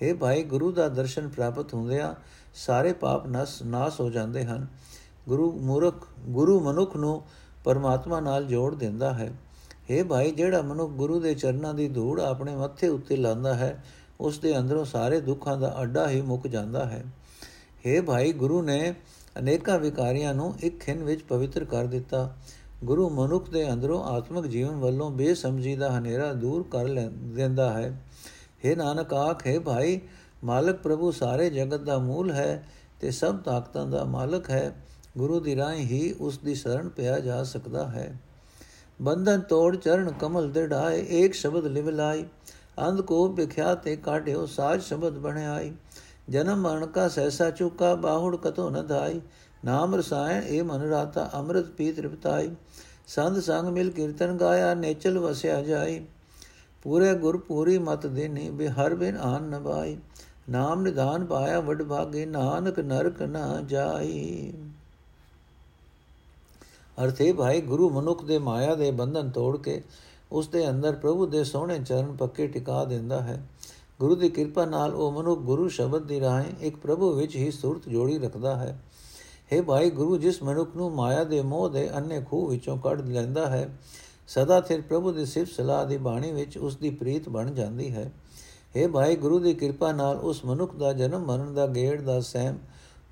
[0.00, 2.14] हे ਭਾਈ ਗੁਰੂ ਦਾ ਦਰਸ਼ਨ ਪ੍ਰਾਪਤ ਹੁੰਦਿਆਂ
[2.56, 4.66] ਸਾਰੇ ਪਾਪ ਨਸ ਨਾਸ ਹੋ ਜਾਂਦੇ ਹਨ
[5.28, 7.22] ਗੁਰੂ ਮੂਰਖ ਗੁਰੂ ਮਨੁੱਖ ਨੂੰ
[7.64, 9.32] ਪਰਮਾਤਮਾ ਨਾਲ ਜੋੜ ਦਿੰਦਾ ਹੈ
[9.90, 13.82] हे ਭਾਈ ਜਿਹੜਾ ਮਨੁੱਖ ਗੁਰੂ ਦੇ ਚਰਨਾਂ ਦੀ ਧੂੜ ਆਪਣੇ ਮੱਥੇ ਉੱਤੇ ਲਾਂਦਾ ਹੈ
[14.20, 17.04] ਉਸ ਦੇ ਅੰਦਰੋਂ ਸਾਰੇ ਦੁੱਖਾਂ ਦਾ ਅੱਡਾ ਹੀ ਮੁੱਕ ਜਾਂਦਾ ਹੈ
[17.84, 18.94] हे ਭਾਈ ਗੁਰੂ ਨੇ
[19.36, 22.28] ਅਨੇਕਾਂ ਵਿਕਾਰੀਆਂ ਨੂੰ ਇੱਕ ਖਿੰ ਵਿੱਚ ਪਵਿੱਤਰ ਕਰ ਦਿੱਤਾ
[22.84, 27.92] ਗੁਰੂ ਮਨੁੱਖ ਦੇ ਅੰਦਰੋਂ ਆਤਮਿਕ ਜੀਵਨ ਵੱਲੋਂ ਬੇਸਮਝੀ ਦਾ ਹਨੇਰਾ ਦੂਰ ਕਰ ਲੈਂਦਾ ਹੈ
[28.65, 30.01] हे ਨਾਨਕ ਆਖੇ ਭਾਈ,
[30.43, 32.67] ਮਾਲਕ ਪ੍ਰਭੂ ਸਾਰੇ ਜਗਤ ਦਾ ਮੂਲ ਹੈ
[33.01, 34.75] ਤੇ ਸਭ ਤਾਕਤਾਂ ਦਾ ਮਾਲਕ ਹੈ।
[35.17, 38.19] ਗੁਰੂ ਦੀ ਰਾਹੀਂ ਹੀ ਉਸ ਦੀ ਸ਼ਰਨ ਪਿਆ ਜਾ ਸਕਦਾ ਹੈ।
[39.01, 42.25] ਬੰਧਨ ਤੋੜ ਚਰਨ ਕਮਲ ਦੇ ਢਾਏ ਏਕ ਸ਼ਬਦ ਲਿਵ ਲਾਈ।
[42.87, 45.73] ਅੰਧ ਕੋ ਵਿਖਿਆ ਤੇ ਕਾਢਿਓ, ਸਾਜ ਸ਼ਬਦ ਬਣਾਈ।
[46.29, 49.21] ਜਨਮ ਮਰਨ ਕਾ ਸਹਿਸਾ ਚੁਕਾ, ਬਾਹੁੜ ਕਤੋ ਨ ਧਾਈ।
[49.65, 52.55] ਨਾਮ ਰਸਾਇਣ ਏ ਮਨ ਰਾਤਾ, ਅੰਮ੍ਰਿਤ ਪੀ ਤ੍ਰਿਪਤਾਈ
[53.07, 56.05] ਸੰਤ ਸੰਗ ਮਿਲ ਕੀਰਤਨ ਗਾਇਆ, ਨੇਚਲ ਵਸਿਆ ਜਾਈ।
[56.83, 59.97] ਪੂਰੇ ਗੁਰ ਪੂਰੀ ਮਤ ਦੇਨੀ ਬੇ ਹਰ ਬਿਨ ਆਨ ਨਵਾਈ
[60.49, 64.53] ਨਾਮ ਨਿਧਾਨ ਪਾਇਆ ਵਡ ਭਾਗੇ, ਨਾਨਕ ਨਰਕ ਨਾ ਜਾਈ
[67.03, 69.83] ਅਰਥੇ ਭਾਈ, ਗੁਰੂ ਮਨੁੱਖ ਦੇ ਮਾਇਆ ਦੇ ਬੰਧਨ ਤੋੜ ਕੇ
[70.31, 73.43] ਉਸ ਦੇ ਅੰਦਰ ਪ੍ਰਭੂ ਦੇ ਸੋਹਣੇ ਚਰਨ ਪੱਕੇ ਟਿਕਾ ਦਿੰਦਾ ਹੈ।
[73.99, 77.89] ਗੁਰੂ ਦੀ ਕਿਰਪਾ ਨਾਲ ਉਹ ਮਨੁੱਖ ਗੁਰੂ ਸ਼ਬਦ ਦੀ ਰਾਹੀਂ ਇੱਕ ਪ੍ਰਭੂ ਵਿੱਚ ਹੀ ਸੁਰਤ
[77.89, 78.79] ਜੋੜੀ ਰੱਖਦਾ ਹੈ।
[79.53, 83.47] हे ਭਾਈ, ਗੁਰੂ ਜਿਸ ਮਨੁੱਖ ਨੂੰ ਮਾਇਆ ਦੇ ਮੋਹ ਦੇ ਅੰਨੇ ਖੂਹ ਵਿੱਚੋਂ ਕੱਢ ਲੈਂਦਾ
[83.47, 83.77] ਹੈ
[84.27, 88.11] ਸਦਾ ਸਿਰ ਪ੍ਰਭੂ ਦੀ ਸਿਫਤ ਸਲਾਹ ਦੀ ਬਾਣੀ ਵਿੱਚ ਉਸ ਦੀ ਪ੍ਰੀਤ ਬਣ ਜਾਂਦੀ ਹੈ।
[88.77, 92.57] हे ਭਾਈ, ਗੁਰੂ ਦੀ ਕਿਰਪਾ ਨਾਲ ਉਸ ਮਨੁੱਖ ਦਾ ਜਨਮ ਮਰਨ ਦਾ ਗੇੜ ਦਾ ਸਹਿਮ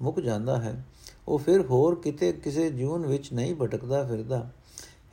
[0.02, 0.86] ਮੁੱਕ ਜਾਂਦਾ ਹੈ।
[1.28, 4.50] ਉਹ ਫਿਰ ਹੋਰ ਕਿਤੇ ਕਿਸੇ ਜੂਨ ਵਿੱਚ ਨਹੀਂ ਭਟਕਦਾ ਫਿਰਦਾ।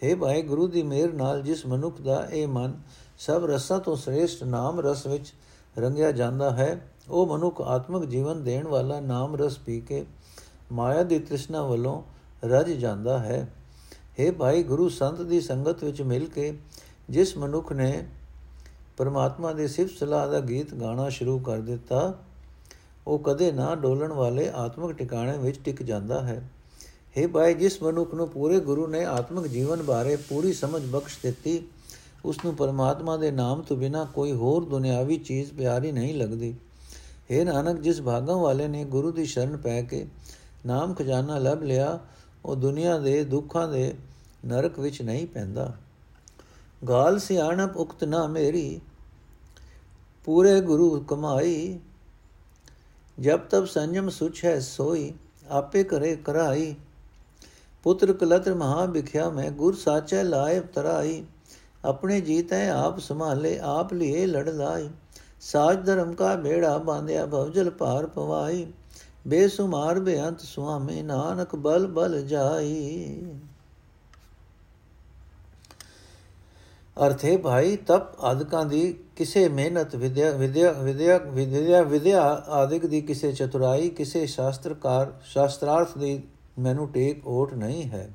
[0.05, 2.81] हे ਭਾਈ, ਗੁਰੂ ਦੀ ਮਿਹਰ ਨਾਲ ਜਿਸ ਮਨੁੱਖ ਦਾ ਇਹ ਮਨ
[3.19, 5.33] ਸਭ ਰਸਾਂ ਤੋਂ ਸ੍ਰੇਸ਼ਟ ਨਾਮ ਰਸ ਵਿੱਚ
[5.78, 10.07] ਰੰਗਿਆ ਜਾਂਦਾ ਹੈ, ਉਹ ਮਨੁੱਖ ਆਤਮਿਕ ਜੀਵਨ ਦੇਣ ਵਾਲਾ ਨਾਮ ਰਸ ਪੀ ਕੇ
[10.73, 12.02] ਮਾਇਆ ਦੀ ਤ੍ਰਿਸ਼ਨਾ ਵੱਲੋਂ
[12.45, 13.55] ਰਜ ਜਾਂਦਾ ਹੈ।
[14.17, 16.53] हे ਭਾਈ ਗੁਰੂ ਸੰਤ ਦੀ ਸੰਗਤ ਵਿੱਚ ਮਿਲ ਕੇ
[17.10, 18.05] ਜਿਸ ਮਨੁੱਖ ਨੇ
[18.98, 22.13] ਪਰਮਾਤਮਾ ਦੇ ਸਿਫਤ ਸਲਾਹ ਦਾ ਗੀਤ ਗਾਣਾ ਸ਼ੁਰੂ ਕਰ ਦਿੱਤਾ
[23.07, 26.41] ਉਹ ਕਦੇ ਨਾ ਡੋਲਣ ਵਾਲੇ ਆਤਮਿਕ ਟਿਕਾਣੇ ਵਿੱਚ ਟਿਕ ਜਾਂਦਾ ਹੈ
[27.15, 31.62] हे ਭਾਈ ਜਿਸ ਮਨੁੱਖ ਨੂੰ ਪੂਰੇ ਗੁਰੂ ਨੇ ਆਤਮਿਕ ਜੀਵਨ ਬਾਰੇ ਪੂਰੀ ਸਮਝ ਬਖਸ਼ ਦਿੱਤੀ
[32.24, 36.55] ਉਸ ਨੂੰ ਪਰਮਾਤਮਾ ਦੇ ਨਾਮ ਤੋਂ ਬਿਨਾ ਕੋਈ ਹੋਰ ਦੁਨਿਆਵੀ ਚੀਜ਼ ਪਿਆਰੀ ਨਹੀਂ ਲੱਗਦੀ
[37.29, 40.05] हे ਨਾਨਕ ਜਿਸ ਭਾਗਾਂ ਵਾਲੇ ਨੇ ਗੁਰੂ ਦੀ ਸ਼ਰਨ ਪੈ ਕੇ
[40.65, 42.00] ਨਾਮ ਖਜ਼ਾਨਾ ਲੱਭ ਲਿਆ
[42.45, 43.93] ਉਹ ਦੁਨੀਆ ਦੇ ਦੁੱਖਾਂ ਦੇ
[44.47, 45.75] ਨਰਕ ਵਿੱਚ ਨਹੀਂ ਪੈਂਦਾ।
[46.88, 48.80] ਗਾਲ ਸਿਆਣਪ ਉਕਤ ਨਾ ਮੇਰੀ,
[50.25, 51.78] ਪੂਰੇ ਗੁਰੂ ਕਮਾਈ।
[53.21, 55.14] ਜਬ ਤਬ ਸੰਜਮ ਸੁਚ ਹੈ ਸੋਈ,
[55.49, 56.75] ਆਪੇ ਕਰੇ ਕਰਾਈ।
[57.83, 61.25] ਪੁੱਤਰ ਕਲਤਰ ਮਹਾ ਵਿਖਿਆ ਮੈਂ, ਗੁਰ ਸਾਚੈ ਲਾਇ ਤਰਾਈ।
[61.85, 64.88] ਆਪਣੇ ਜੀਤੈ ਆਪ ਸੰਭਾਲੇ, ਆਪ ਲਿਏ ਲੜ ਲਾਈ।
[65.40, 68.73] ਸਾਜ ਧਰਮ ਕਾ ਬੇੜਾ ਬਾਂਧਿਆ, ਭਵਜਲ ਭਾਰ ਪਵਾਈ।
[69.26, 73.21] ਬੇਸੁਮਾਰ ਬੇਅੰਤ ਸੁਆਮੀ, ਨਾਨਕ ਬਲ ਬਲ ਜਾਈ।
[77.07, 83.33] ਅਰਥੇ ਭਾਈ, ਤਪ ਆਦਿਕਾਂ ਦੀ ਕਿਸੇ ਮਿਹਨਤ, ਵਿਦਿਆ ਵਿਦਿਆ ਵਿਦਿਆ ਵਿਦਿਆ ਵਿਦਿਆ ਆਦਿਕ ਦੀ ਕਿਸੇ
[83.33, 86.23] ਚਤੁਰਾਈ, ਕਿਸੇ ਸ਼ਾਸਤਰਕਾਰ, ਸ਼ਾਸਤਰਾਰਥ ਦੀ
[86.59, 88.11] ਮੈਨੂੰ ਟੇਕ ਓਟ ਨਹੀਂ ਹੈ।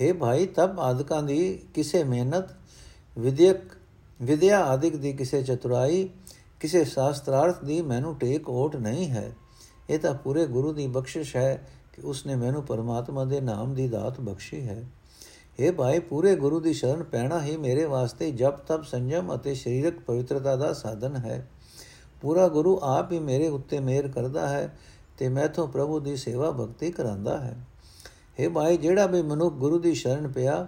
[0.00, 2.44] हे ਭਾਈ, ਤਪ ਆਦਿਕਾਂ ਦੀ ਕਿਸੇ ਮਿਹਨਤ,
[3.18, 3.60] ਵਿਦਿਅਕ,
[4.22, 6.08] ਵਿਦਿਆ ਆਦਿਕ ਦੀ ਕਿਸੇ ਚਤੁਰਾਈ,
[6.60, 9.32] ਕਿਸੇ ਸ਼ਾਸਤਰਾਰਥ ਦੀ ਮੈਨੂੰ ਟੇਕ ਓਟ ਨਹੀਂ ਹੈ।
[9.90, 14.20] ਇਹ ਤਾਂ ਪੂਰੇ ਗੁਰੂ ਦੀ ਬਖਸ਼ਿਸ਼ ਹੈ ਕਿ ਉਸਨੇ ਮੈਨੂੰ ਪਰਮਾਤਮਾ ਦੇ ਨਾਮ ਦੀ ਦਾਤ
[14.20, 14.84] ਬਖਸ਼ੀ ਹੈ।
[15.59, 19.99] हे ਭਾਈ ਪੂਰੇ ਗੁਰੂ ਦੀ ਸ਼ਰਨ ਪੈਣਾ ਹੀ ਮੇਰੇ ਵਾਸਤੇ ਜਪ ਤਪ ਸੰਜਮ ਅਤੇ ਸਰੀਰਕ
[19.99, 21.45] ਪਵਿੱਤਰਤਾ ਦਾ ਸਾਧਨ ਹੈ
[22.21, 24.75] ਪੂਰਾ ਗੁਰੂ ਆਪ ਹੀ ਮੇਰੇ ਉੱਤੇ ਮਿਹਰ ਕਰਦਾ ਹੈ
[25.17, 27.55] ਤੇ ਮੈਥੋਂ ਪ੍ਰਭੂ ਦੀ ਸੇਵਾ ਭਗਤੀ ਕਰਾਂਦਾ ਹੈ
[28.37, 30.67] हे ਭਾਈ ਜਿਹੜਾ ਵੀ ਮਨੁੱਖ ਗੁਰੂ ਦੀ ਸ਼ਰਨ ਪਿਆ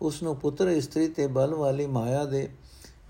[0.00, 2.48] ਉਸ ਨੂੰ ਪੁੱਤਰ ਇਸਤਰੀ ਤੇ ਬਲ ਵਾਲੀ ਮਾਇਆ ਦੇ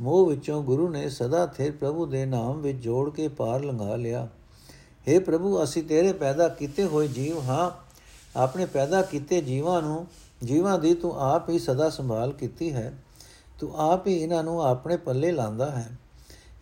[0.01, 4.29] ਮੋਹ ਵਿੱਚੋਂ ਗੁਰੂ ਨੇ ਸਦਾ ਥੇ ਪ੍ਰਭੂ ਦੇ ਨਾਮ ਵਿੱਚ ਜੋੜ ਕੇ ਪਾਰ ਲੰਘਾ ਲਿਆ
[5.07, 7.71] हे ਪ੍ਰਭੂ ਅਸੀਂ ਤੇਰੇ ਪੈਦਾ ਕੀਤੇ ਹੋਏ ਜੀਵ ਹਾਂ
[8.35, 10.07] ਆਪਣੇ ਪੈਦਾ ਕੀਤੇ ਜੀਵਾਂ ਨੂੰ
[10.44, 12.94] ਜੀਵਾਂ ਦੀ ਤੂੰ ਆਪ ਹੀ ਸਦਾ ਸੰਭਾਲ ਕੀਤੀ ਹੈ,
[13.60, 15.90] ਤੂੰ ਆਪ ਹੀ ਇਹਨਾਂ ਨੂੰ ਆਪਣੇ ਪੱਲੇ ਲਾਂਦਾ ਹੈ।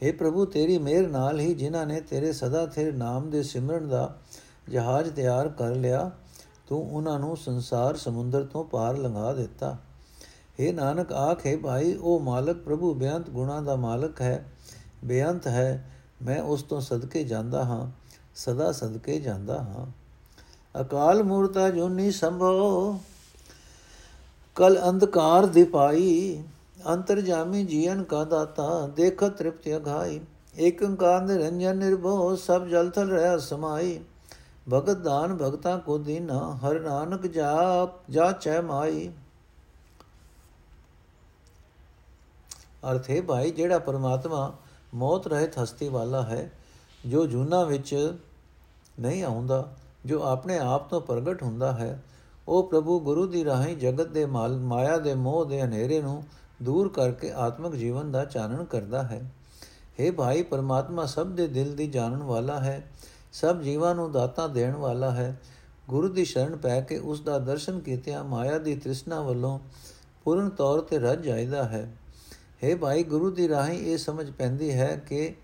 [0.04, 4.18] हे ਪ੍ਰਭੂ, ਤੇਰੀ ਮਿਹਰ ਨਾਲ ਹੀ ਜਿਨ੍ਹਾਂ ਨੇ ਤੇਰੇ ਸਦਾ ਤੇਰੇ ਨਾਮ ਦੇ ਸਿਮਰਨ ਦਾ
[4.70, 6.12] ਜਹਾਜ਼ ਤਿਆਰ ਕਰ ਲਿਆ,
[6.68, 9.78] ਤੂੰ ਉਹਨਾਂ ਨੂੰ ਸੰਸਾਰ ਸਮੁੰਦਰ ਤੋਂ ਪਾਰ ਲੰਘਾ ਦਿੱਤਾ।
[10.60, 14.46] हे ਨਾਨਕ, ਆਖੇ ਭਾਈ, ਉਹ ਮਾਲਕ ਪ੍ਰਭੂ, ਬੇਅੰਤ ਗੁਣਾ ਦਾ ਮਾਲਕ ਹੈ,
[15.06, 17.92] ਬੇਅੰਤ ਹੈ, ਮੈਂ ਉਸ ਤੋਂ ਸਦਕੇ ਜਾਂਦਾ ਹਾਂ,
[18.36, 19.86] ਸਦਾ ਸਦਕੇ ਜਾਂਦਾ ਹਾਂ।
[20.82, 23.00] ਅਕਾਲ ਮੂਰਤਾ ਜੋਨੀ ਸੰਭੋ
[24.62, 26.44] ਕਲ ਅੰਧਕਾਰ ਦਿਪਾਈ
[26.88, 30.20] ਅੰਤਰਜਾਮੀ ਜੀਵਨ ਕਾ ਦਾਤਾ, ਦੇਖ ਤ੍ਰਿਪਤ ਅਘਾਈ
[30.58, 34.00] ਏਕ ਓੰਕਾਰ ਨਿਰੰਜਨ ਨਿਰਭਉ, ਸਭ ਜਲ ਥਲ ਰਹਾ ਸਮਾਈ।
[34.74, 39.10] ਭਗਤ ਦਾਨ ਭਗਤਾ ਕੋ ਦੀਨਾ, ਹਰ ਨਾਨਕ ਜਾਪ ਜਾ ਚੈ ਮਾਈ।
[42.92, 44.54] ਅਰਥ ਹੈ ਭਾਈ, ਜਿਹੜਾ ਪਰਮਾਤਮਾ
[44.94, 46.52] ਮੌਤ ਰਹਿਤ ਹਸਤੀ ਵਾਲਾ ਹੈ,
[47.06, 48.16] ਜੋ ਜੂਨਾ ਵਿੱਚ
[49.00, 49.68] ਨਹੀਂ ਆਉਂਦਾ,
[50.06, 52.04] ਜੋ ਆਪਣੇ ਆਪ ਤੋਂ ਪ੍ਰਗਟ ਹੁੰਦਾ ਹੈ
[52.52, 56.24] ਉਹ ਪ੍ਰਭੂ ਗੁਰੂ ਦੀ ਰਾਹੀਂ ਜਗਤ ਦੇ ਮਾਲ, ਮਾਇਆ ਦੇ ਮੋਹ ਦੇ ਹਨੇਰੇ ਨੂੰ
[56.62, 59.32] ਦੂਰ ਕਰਕੇ ਆਤਮਿਕ ਜੀਵਨ ਦਾ ਚਾਨਣ ਕਰਦਾ ਹੈ।
[60.00, 62.92] हे ਭਾਈ, ਪਰਮਾਤਮਾ ਸਭ ਦੇ ਦਿਲ ਦੀ ਜਾਣਨ ਵਾਲਾ ਹੈ,
[63.34, 65.42] ਸਭ ਜੀਵਾਂ ਨੂੰ ਦਾਤਾ ਦੇਣ ਵਾਲਾ ਹੈ।
[65.90, 69.60] ਗੁਰੂ ਦੀ ਸ਼ਰਨ ਪੈ ਕੇ ਉਸ ਦਾ ਦਰਸ਼ਨ ਕੀਤਿਆਂ ਮਾਇਆ ਦੀ ਤ੍ਰਿਸ਼ਨਾ ਵੱਲੋਂ
[70.24, 71.98] ਪੂਰਨ ਤੌਰ ਤੇ ਰੱਜ ਜਾਇਦਾ ਹੈ।
[72.64, 75.36] हे ਭਾਈ, ਗੁਰੂ ਦੀ ਰਾਹੀਂ ਇਹ ਸਮਝ ਪੈਂਦੀ ਹੈ ਕਿ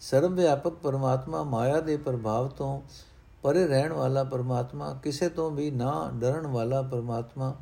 [0.00, 2.82] ਸਰਵ ਵਿਆਪਕ ਪਰਮਾਤਮਾ ਮਾਇਆ ਦੇ ਪ੍ਰਭਾਵ ਤੋਂ
[3.44, 7.54] ਪਰੇ ਰਹਿਣ ਵਾਲਾ ਪਰਮਾਤਮਾ, ਕਿਸੇ ਤੋਂ ਵੀ ਨਾ ਡਰਨ ਵਾਲਾ ਪਰਮਾਤਮਾ,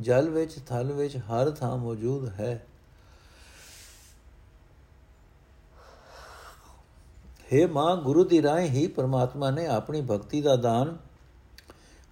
[0.00, 2.66] ਜਲ ਵਿੱਚ, ਥਲ ਵਿੱਚ ਹਰ ਥਾਂ ਮੌਜੂਦ ਹੈ।
[7.52, 10.98] हे ਮਾਂ, ਗੁਰੂ ਦੀ ਰਾਹ ਹੀ ਪਰਮਾਤਮਾ ਨੇ ਆਪਣੀ ਭਗਤੀ ਦਾ ਦਾਨ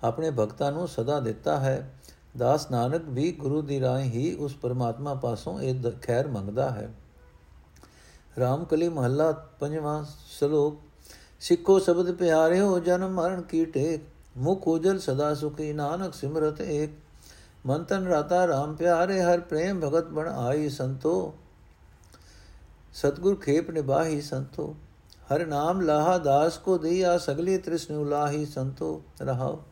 [0.04, 1.94] ਆਪਣੇ ਭਗਤਾਂ ਨੂੰ ਸਦਾ ਦਿੱਤਾ ਹੈ।
[2.36, 6.94] ਦਾਸ ਨਾਨਕ ਵੀ ਗੁਰੂ ਦੀ ਰਾਹ ਹੀ ਉਸ ਪਰਮਾਤਮਾ ਪਾਸੋਂ ਇਹ ਖੈਰ ਮੰਗਦਾ ਹੈ।
[8.40, 10.87] ਰਾਮਕਲੀ ਮਹੱਲਾ ਪੰਜਵਾਂ ਸ਼ਲੋਕ
[11.40, 14.00] ਸਿੱਖੋ ਸ਼ਬਦ ਪਿਆਰਿਓ ਜਨਮ ਮਰਨ ਕੀ ਟੇਕ?
[14.36, 16.90] ਮੁਖ ਉਜਲ ਸਦਾ ਸੁਖੀ, ਨਾਨਕ ਸਿਮਰਤ ਏਕ।
[17.66, 21.34] ਮਨ ਤਨ ਰਾਤਾ RAM ਪਿਆਰੇ, ਹਰ ਪ੍ਰੇਮ ਭਗਤ ਬਣ ਆਈ ਸੰਤੋ।
[22.94, 24.76] ਸਤਗੁਰ ਖੇਪ ਨਿਭਾਹੀ ਸੰਤੋ।
[25.34, 29.62] ਹਰ ਨਾਮ ਲਾਹਾ, ਦਾਸ ਕੋ ਦਿਆ, ਸਗਲੀ ਤ੍ਰਿਸ਼ਨੁ ਲਾਹੀ ਸੰਤੋ। ਰਹਾਓ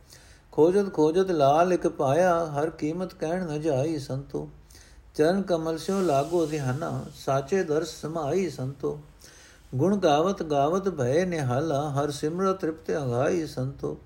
[0.52, 4.48] ਖੋਜਤ ਖੋਜਤ ਲਾਲ ਇਕ ਪਾਇਆ, ਹਰ ਕੀਮਤ ਕਹਿਣ ਨ ਜਾਈ ਸੰਤੋ।
[5.14, 9.00] ਚਰਨ ਕਮਲ ਸਿਓ ਲਾਗੋ ਧਿਆਨਾ, ਸਾਚੇ ਦਰਸ ਸਮਾਈ ਸੰਤੋ।
[9.74, 13.96] ਗੁਣ ਗਾਵਤ ਗਾਵਤ ਭੈ ਨਿਹਾਲਾ ਹਰ ਸਿਮਰਤ ਤ੍ਰਿਪਤ ਅਗਾਈ ਸੰਤੋ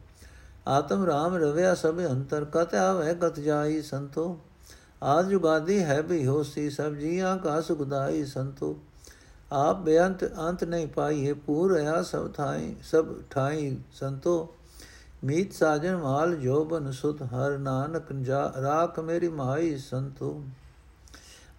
[0.69, 4.37] ਆਤਮ ਰਾਮ ਰਵਿਆ ਸਭ ਅੰਤਰ ਕਤ ਆਵੇ ਗਤ ਜਾਈ ਸੰਤੋ
[5.03, 8.77] ਆਦ ਜੁਗਾਦੀ ਹੈ ਵੀ ਹੋਸੀ ਸਭ ਜੀਆਂ ਕਾ ਸੁਖਦਾਈ ਸੰਤੋ
[9.53, 14.55] ਆਪ ਬੇਅੰਤ ਅੰਤ ਨਹੀਂ ਪਾਈਏ ਪੂਰ ਆ ਸਭ ਥਾਈ ਸਭ ਠਾਈ ਸੰਤੋ
[15.25, 20.43] ਮੀਤ ਸਾਜਨ ਮਾਲ ਜੋਬਨ ਸੁਤ ਹਰ ਨਾਨਕ ਜਾ ਰਾਖ ਮੇਰੀ ਮਾਈ ਸੰਤੋ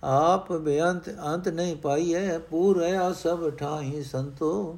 [0.03, 4.77] ਆਪ ਬੇਅੰਤ ਅੰਤ ਨਹੀਂ ਪਾਈਐ, ਪੂਰ ਰਹਾ ਸਭ ਠਾਈ ਸੰਤੋ।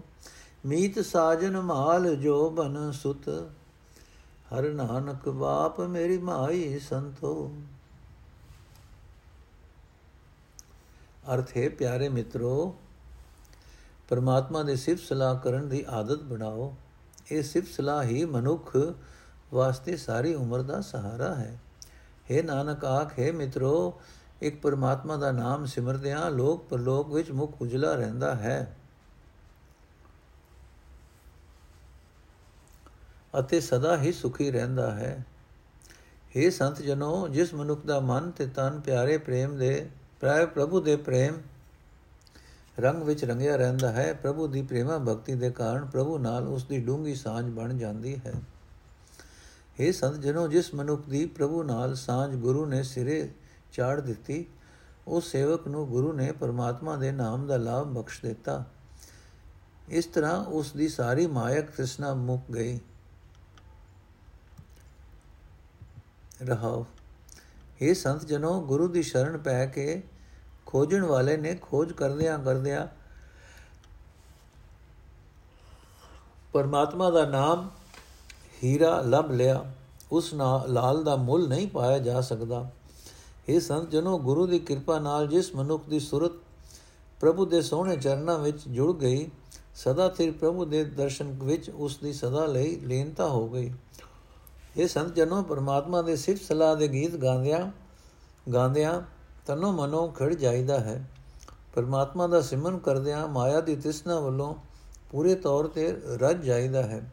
[0.66, 3.30] ਮੀਤ ਸਾਜਨ ਮਾਲ ਜੋ ਬਨ ਸੁਤ।
[4.54, 7.52] ਹਰ ਨਾਨਕ ਬਾਪ ਮੇਰੀ ਮਾਈ ਸੰਤੋ।
[11.34, 12.76] ਅਰਥ ਹੈ, ਪਿਆਰੇ ਮਿੱਤਰੋ,
[14.10, 16.76] ਪਰਮਾਤਮਾ ਦੇ ਸਿਫਤ ਸਲਾਹ ਕਰਨ ਦੀ ਆਦਤ ਬਣਾਓ।
[17.32, 18.78] ਇਹ ਸਿਫਤ ਸਲਾਹ ਹੀ ਮਨੁੱਖ
[19.54, 21.62] ਵਾਸਤੇ ਸਾਰੀ ਉਮਰ ਦਾ ਸਹਾਰਾ ਹੈ।
[22.32, 24.02] हे ਨਾਨਕ, ਆਖੇ ਮਿੱਤਰੋ
[24.44, 28.78] ਇੱਕ ਪਰਮਾਤਮਾ ਦਾ ਨਾਮ ਸਿਮਰਦਿਆਂ ਲੋਕ ਪਰਲੋਕ ਵਿੱਚ ਮੁਖ ਉਜਲਾ ਰਹਿੰਦਾ ਹੈ।
[33.40, 35.26] ਅਤੇ ਸਦਾ ਹੀ ਸੁਖੀ ਰਹਿੰਦਾ ਹੈ।
[36.38, 40.96] हे ਸੰਤ ਜਨੋ ਜਿਸ ਮਨੁੱਖ ਦਾ ਮਨ ਤੇ ਤਨ ਪਿਆਰੇ ਪ੍ਰੇਮ ਦੇ ਪ੍ਰਾਇ ਪ੍ਰਭੂ ਦੇ
[40.96, 41.34] ਪ੍ਰੇਮ
[42.80, 46.80] ਰੰਗ ਵਿੱਚ ਰੰਗਿਆ ਰਹਿੰਦਾ ਹੈ, ਪ੍ਰਭੂ ਦੀ ਪ੍ਰੇਮਾ ਭਗਤੀ ਦੇ ਕਾਰਨ ਪ੍ਰਭੂ ਨਾਲ ਉਸ ਦੀ
[46.80, 48.34] ਡੂੰਗੀ ਸਾਂਝ ਬਣ ਜਾਂਦੀ ਹੈ।
[49.80, 53.34] हे ਸੰਤ ਜਨੋ ਜਿਸ ਮਨੁੱਖ ਦੀ ਪ੍ਰਭੂ ਨਾਲ ਸਾਂਝ ਗੁਰੂ ਨੇ ਸਿਰੇ
[53.74, 54.46] ਚਾੜ ਦਿੱਤੀ।
[55.08, 58.66] ਉਸ ਸੇਵਕ ਨੂੰ ਗੁਰੂ ਨੇ ਪਰਮਾਤਮਾ ਦੇ ਨਾਮ ਦਾ ਲਾਭ ਬਖਸ਼ ਦਿੱਤਾ।
[59.90, 62.80] ਇਸ ਤਰ੍ਹਾਂ ਉਸ ਦੀ ਸਾਰੀ ਮਾਇਕ ਤ੍ਰਿਸ਼ਨਾ ਮੁੱਕ ਗਈ।
[66.42, 66.86] ਰਹਾਉ
[67.82, 70.04] ਇਹ ਸੰਤ ਜਨੋ ਗੁਰੂ ਦੀ ਸ਼ਰਨ ਪੈ ਕੇ
[70.66, 72.88] ਖੋਜਣ ਵਾਲੇ ਨੇ ਖੋਜ ਕਰਦਿਆਂ ਕਰਦਿਆਂ
[76.54, 77.70] ਪਰਮਾਤਮਾ ਦਾ ਨਾਮ
[78.64, 79.74] ਹੀਰਾ ਲੱਭ ਲਿਆ।
[80.12, 82.72] ਉਸ ਨਾਲ ਲਾਲ ਦਾ ਮੁੱਲ ਨਹੀਂ ਪਾਇਆ ਜਾ ਸਕਦਾ।
[83.50, 86.32] ਇਹ ਸੰਤ ਜਨੋ, ਗੁਰੂ ਦੀ ਕਿਰਪਾ ਨਾਲ ਜਿਸ ਮਨੁੱਖ ਦੀ ਸੁਰਤ
[87.20, 89.30] ਪ੍ਰਭੂ ਦੇ ਸੋਹਣੇ ਚਰਨਾਂ ਵਿੱਚ ਜੁੜ ਗਈ,
[89.76, 93.72] ਸਦਾ ਸਿਰ ਪ੍ਰਭੂ ਦੇ ਦਰਸ਼ਨ ਵਿੱਚ ਉਸ ਦੀ ਸਦਾ ਲਈ ਲੀਨਤਾ ਹੋ ਗਈ।
[94.78, 97.72] ਇਹ ਸੰਤ ਜਨੋ, ਪਰਮਾਤਮਾ ਦੇ ਸਿਫਤ ਸਲਾਹ ਦੇ ਗੀਤ ਗਾਉਂਦਿਆਂ
[98.54, 99.02] ਗਾਉਂਦਿਆਂ
[99.46, 101.12] ਤਨੋ ਮਨੋ ਖੜ ਜਾਈਦਾ ਹੈ।
[101.76, 104.56] ਪਰਮਾਤਮਾ ਦਾ ਸਿਮਰਨ ਕਰਦਿਆਂ ਮਾਇਆ ਦੀ ਤ੍ਰਿਸ਼ਨਾ ਵੱਲੋਂ
[105.12, 107.12] ਪੂਰੇ ਤੌਰ ਤੇ ਰੱਜ ਜਾਈਦਾ ਹੈ।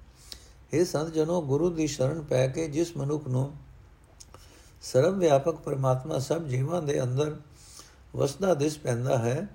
[0.73, 3.53] ਇਹ ਸੰਤ ਜਨੋ, ਗੁਰੂ ਦੀ ਸ਼ਰਨ ਪੈ ਕੇ ਜਿਸ ਮਨੁੱਖ ਨੂੰ
[4.81, 7.37] ਸਰਵ ਵਿਆਪਕ ਪਰਮਾਤਮਾ ਸਭ ਜੀਵਾਂ ਦੇ ਅੰਦਰ
[8.16, 9.47] ਵਸਦਾ ਦਿਸ ਪੈਂਦਾ ਹੈ,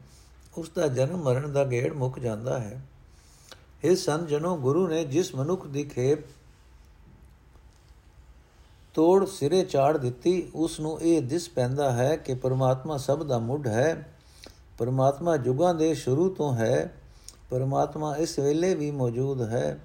[0.58, 2.82] ਉਸ ਦਾ ਜਨਮ ਮਰਨ ਦਾ ਗੇੜ ਮੁੱਕ ਜਾਂਦਾ ਹੈ।
[3.84, 6.20] ਇਹ ਸੰਤ ਜਨੋ, ਗੁਰੂ ਨੇ ਜਿਸ ਮਨੁੱਖ ਦੀ ਖੇਪ
[8.94, 13.68] ਤੋੜ ਸਿਰੇ ਚਾੜ ਦਿੱਤੀ ਉਸ ਨੂੰ ਇਹ ਦਿਸ ਪੈਂਦਾ ਹੈ ਕਿ ਪਰਮਾਤਮਾ ਸਭ ਦਾ ਮੁੱਢ
[13.68, 14.14] ਹੈ।
[14.78, 16.98] ਪਰਮਾਤਮਾ ਜੁਗਾਂ ਦੇ ਸ਼ੁਰੂ ਤੋਂ ਹੈ,
[17.50, 19.80] ਪਰਮਾਤਮਾ ਇਸ ਵੇਲੇ ਵੀ ਮੌਜੂਦ ਹੈ।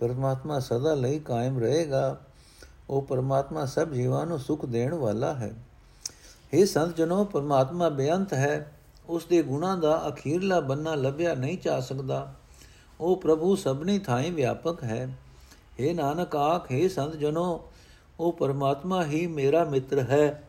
[0.00, 2.20] ਪਰਮਾਤਮਾ ਸਦਾ ਲਈ ਕਾਇਮ ਰਹੇਗਾ।
[2.90, 5.54] ਉਹ ਪਰਮਾਤਮਾ ਸਭ ਜੀਵਾਂ ਨੂੰ ਸੁਖ ਦੇਣ ਵਾਲਾ ਹੈ।
[6.54, 8.72] ਇਹ ਸੰਤ ਜਨੋ ਪਰਮਾਤਮਾ ਬੇਅੰਤ ਹੈ।
[9.08, 12.34] ਉਸ ਦੇ ਗੁਣਾ ਦਾ ਅਖੀਰਲਾ ਬੰਨਾ ਲੱਭਿਆ ਨਹੀਂ ਜਾ ਸਕਦਾ।
[13.00, 15.14] ਉਹ ਪ੍ਰਭੂ ਸਭਨੀ ਥਾਈਂ ਵਿਆਪਕ ਹੈ।
[15.78, 17.70] ਇਹ ਨਾਨਕ ਆਖ, ਹੈ ਸੰਤ ਜਨੋ
[18.20, 20.42] ਉਹ ਪਰਮਾਤਮਾ ਹੀ ਮੇਰਾ ਮਿੱਤਰ ਹੈ।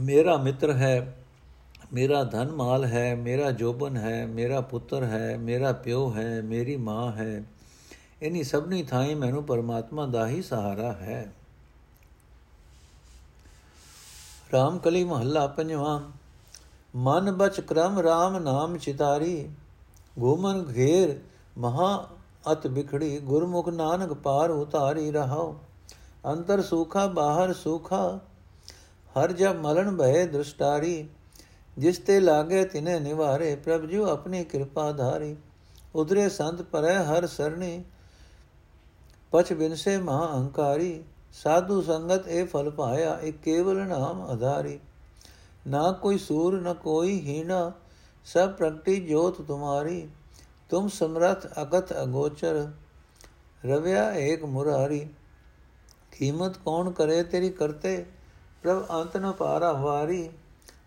[0.00, 1.24] ਮੇਰਾ ਮਿੱਤਰ ਹੈ।
[1.92, 7.12] ਮੇਰਾ ਧਨ ਮਾਲ ਹੈ। ਮੇਰਾ ਜੋਬਨ ਹੈ। ਮੇਰਾ ਪੁੱਤਰ ਹੈ। ਮੇਰਾ ਪਿਓ ਹੈ। ਮੇਰੀ ਮਾਂ
[7.12, 7.44] ਹੈ।
[8.22, 11.32] ਇਨੀ ਸਭਨੀ ਥਾਈਂ ਮੈਨੂੰ ਪਰਮਾਤਮਾ ਦਾ ਹੀ ਸਹਾਰਾ ਹੈ।
[14.52, 16.00] ਰਾਮ ਕਲੀ ਮਹੱਲਾ ਪੰਜਵਾਂ।
[16.96, 19.50] ਮਨ ਬਚ ਕਰਮ RAM ਨਾਮ ਚਿਤਾਰੀ।
[20.18, 21.18] ਗੋਮਨ ਘੇਰ
[21.58, 22.08] ਮਹਾ
[22.52, 25.58] ਅਤ ਵਿਖੜੀ ਗੁਰਮੁਖ ਨਾਨਕ ਪਾਰ ਉਤਾਰੀ ਰਹਾਓ
[26.26, 28.20] ਅੰਤਰ ਸੁਖਾ ਬਾਹਰ ਸੁਖਾ।
[29.18, 31.08] ਹਰ ਜਬ ਮਲਨ ਭਏ ਦ੍ਰਿਸ਼ਟਾਰੀ।
[31.78, 35.36] ਜਿਸ ਤੇ ਲਾਗੇ ਤਿਨੇ ਨਿਵਾਰੇ। ਪ੍ਰਭ ਜੀ ਆਪਣੀ ਕਿਰਪਾ ਧਾਰੀ।
[35.94, 37.84] ਉਧਰੇ ਸੰਤ ਪਰੈ ਹਰ ਸਰਣੀ।
[39.32, 44.78] ਪਛ ਬਿਨਸੇ ਮਹਾ ਅਹੰਕਾਰੀ ਸਾਧੂ ਸੰਗਤ ਇਹ ਫਲ ਪਾਇਆ, ਇਹ ਕੇਵਲ ਨਾਮ ਆਧਾਰੀ
[45.66, 47.72] ਨਾ ਕੋਈ ਸੂਰ, ਨ ਕੋਈ ਹੀਣਾ,
[48.24, 50.08] ਸਭ ਪ੍ਰਗਟੀ ਜੋਤ ਤੁਮਾਰੀ।
[50.68, 52.68] ਤੁਮ ਸਮਰਥ ਅਗਤ ਅਗੋਚਰ,
[53.66, 55.08] ਰਵਿਆ ਏਕ ਮੁਰਾਰੀ।
[56.12, 58.06] ਕੀਮਤ ਕੌਣ ਕਰੇ ਤੇਰੀ ਕਰਤੇ,
[58.62, 60.30] ਪ੍ਰਭ ਅੰਤ ਨ ਪਾਰਾ ਵਾਰੀ।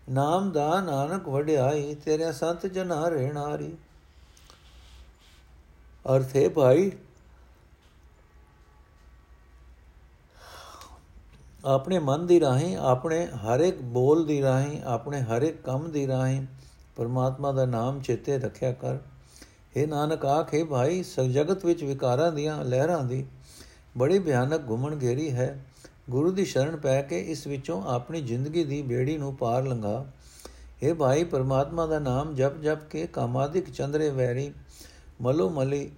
[0.08, 3.76] ਨਾਮ ਦਾ ਨਾਨਕ ਵਡਿਆਈ ਤੇਰੇ ਸੰਤ ਜਨਾ ਰਹਿਣਾਰੀ।
[6.16, 6.90] ਅਰਥੇ ਭਾਈ
[11.64, 16.06] ਆਪਣੇ ਮਨ ਦੀ ਰਾਹੀਂ, ਆਪਣੇ ਹਰ ਇੱਕ ਬੋਲ ਦੀ ਰਾਹੀਂ, ਆਪਣੇ ਹਰ ਇੱਕ ਕੰਮ ਦੀ
[16.06, 16.46] ਰਾਹੀਂ
[16.96, 18.98] ਪਰਮਾਤਮਾ ਦਾ ਨਾਮ ਚੇਤੇ ਰੱਖਿਆ ਕਰ।
[19.76, 23.24] ਇਹ ਨਾਨਕ, ਆਖੇ ਭਾਈ ਜਗਤ ਵਿੱਚ ਵਿਕਾਰਾਂ ਦੀਆਂ ਲਹਿਰਾਂ ਦੀ
[23.96, 25.64] ਬੜੀ ਭਿਆਨਕ ਘੁੰਮਣ ਘੇਰੀ ਹੈ।
[26.10, 30.04] ਗੁਰੂ ਦੀ ਸ਼ਰਨ ਪੈ ਕੇ ਇਸ ਵਿੱਚੋਂ ਆਪਣੀ ਜ਼ਿੰਦਗੀ ਦੀ ਬੇੜੀ ਨੂੰ ਪਾਰ ਲੰਘਾ।
[30.82, 34.52] ਇਹ ਭਾਈ, ਪਰਮਾਤਮਾ ਦਾ ਨਾਮ ਜਪ ਜਪ ਕੇ ਕਾਮਾਦਿਕ ਚੰਦਰੇ ਵੈਰੀ,
[35.20, 35.90] ਮਲੋ ਮਲੀ,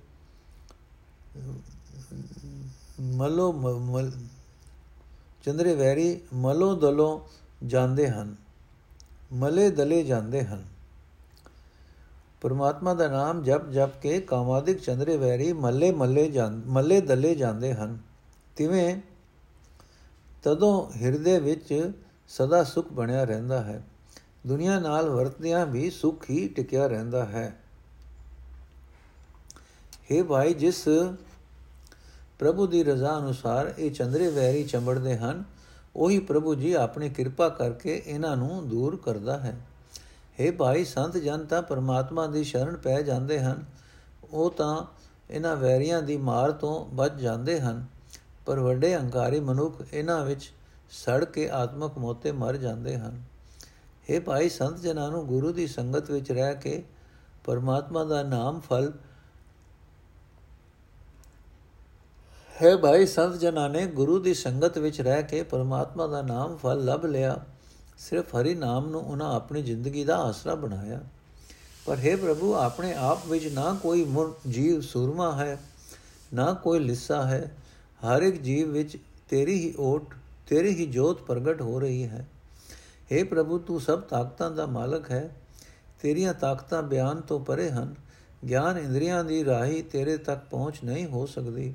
[3.01, 4.11] ਮਲੋ ਮਲ
[5.43, 7.29] ਚੰਦਰੇ ਵੈਰੀ ਮਲੋ ਦਲੋ
[7.67, 8.35] ਜਾਂਦੇ ਹਨ,
[9.33, 10.65] ਮਲੇ ਦਲੇ ਜਾਂਦੇ ਹਨ।
[12.41, 16.31] ਪਰਮਾਤਮਾ ਦਾ ਨਾਮ ਜਪ ਜਪ ਕੇ ਕਾਮਾਦਿਕ ਚੰਦਰੇ ਵੈਰੀ ਮੱਲੇ ਮੱਲੇ
[16.67, 17.99] ਮੱਲੇ ਦਲੇ ਜਾਂਦੇ ਹਨ।
[18.57, 19.01] ਤਿਵੇਂ
[20.43, 21.91] ਤਦੋਂ ਹਿਰਦੇ ਵਿੱਚ
[22.29, 23.83] ਸਦਾ ਸੁਖ ਬਣਿਆ ਰਹਿੰਦਾ ਹੈ।
[24.47, 27.61] ਦੁਨੀਆ ਨਾਲ ਵਰਤਦਿਆਂ ਵੀ ਸੁਖ ਹੀ ਟਿਕਿਆ ਰਹਿੰਦਾ ਹੈ।
[30.11, 30.89] हे ਭਾਈ, ਜਿਸ
[32.43, 35.43] ਪ੍ਰਭੂ ਦੀ ਰਜ਼ਾ ਅਨੁਸਾਰ ਇਹ ਚੰਦਰੇ ਵੈਰੀ ਚੰਬੜਦੇ ਹਨ,
[35.97, 39.55] ਉਹੀ ਪ੍ਰਭੂ ਜੀ ਆਪਣੀ ਕਿਰਪਾ ਕਰਕੇ ਇਹਨਾਂ ਨੂੰ ਦੂਰ ਕਰਦਾ ਹੈ।
[40.41, 43.65] हे ਭਾਈ ਸੰਤ ਜਨ, ਤਾਂ ਪਰਮਾਤਮਾ ਦੀ ਸ਼ਰਨ ਪੈ ਜਾਂਦੇ ਹਨ।
[44.33, 44.85] ਉਹ ਤਾਂ
[45.31, 47.85] ਇਹਨਾਂ ਵੈਰੀਆਂ ਦੀ ਮਾਰ ਤੋਂ ਬਚ ਜਾਂਦੇ ਹਨ,
[48.47, 50.51] ਪਰ ਵੱਡੇ ਹੰਕਾਰੀ ਮਨੁੱਖ ਇਹਨਾਂ ਵਿੱਚ
[50.95, 53.23] ਸੜ ਕੇ ਆਤਮਕ ਮੋਤੇ ਮਰ ਜਾਂਦੇ ਹਨ।
[54.11, 56.83] हे ਭਾਈ ਸੰਤ ਜਨਾਂ ਨੂੰ ਗੁਰੂ ਦੀ ਸੰਗਤ ਵਿੱਚ ਰਹਿ ਕੇ
[57.45, 58.93] ਪਰਮਾਤਮਾ ਦਾ ਨਾਮ ਫਲ
[62.53, 66.85] ਹੈ ਭਾਈ ਸੰਤ ਜਨਾਂ ਨੇ ਗੁਰੂ ਦੀ ਸੰਗਤ ਵਿੱਚ ਰਹਿ ਕੇ ਪਰਮਾਤਮਾ ਦਾ ਨਾਮ ਫਲ
[66.85, 67.45] ਲੱਭ ਲਿਆ।
[67.99, 71.01] ਸਿਰਫ ਹਰੀ ਨਾਮ ਨੂੰ ਉਹਨਾਂ ਆਪਣੀ ਜ਼ਿੰਦਗੀ ਦਾ ਆਸਰਾ ਬਣਾਇਆ।
[71.87, 74.07] ਪਰ हे ਪ੍ਰਭੂ, ਆਪਣੇ ਆਪ ਵਿੱਚ ਨਾ ਕੋਈ
[74.49, 75.59] ਜੀਵ ਸੂਰਮਾ ਹੈ,
[76.35, 77.57] ਨਾ ਕੋਈ ਲਿੱਸਾ ਹੈ।
[78.03, 78.97] ਹਰ ਇੱਕ ਜੀਵ ਵਿੱਚ
[79.29, 80.15] ਤੇਰੀ ਹੀ ਓਟ,
[80.49, 82.29] ਤੇਰੀ ਹੀ ਜੋਤ ਪ੍ਰਗਟ ਹੋ ਰਹੀ ਹੈ।
[83.13, 85.37] हे ਪ੍ਰਭੂ, ਤੂੰ ਸਭ ਤਾਕਤਾਂ ਦਾ ਮਾਲਕ ਹੈ।
[86.03, 87.95] ਤੇਰੀਆਂ ਤਾਕਤਾਂ ਬਿਆਨ ਤੋਂ ਪਰੇ ਹਨ।
[88.49, 91.75] ਗਿਆਨ ਇੰਦਰੀਆਂ ਦੀ ਰਾਹੀ ਤੇਰੇ ਤੱਕ ਪਹੁੰਚ ਨਹੀਂ ਹੋ ਸਕਦੀ।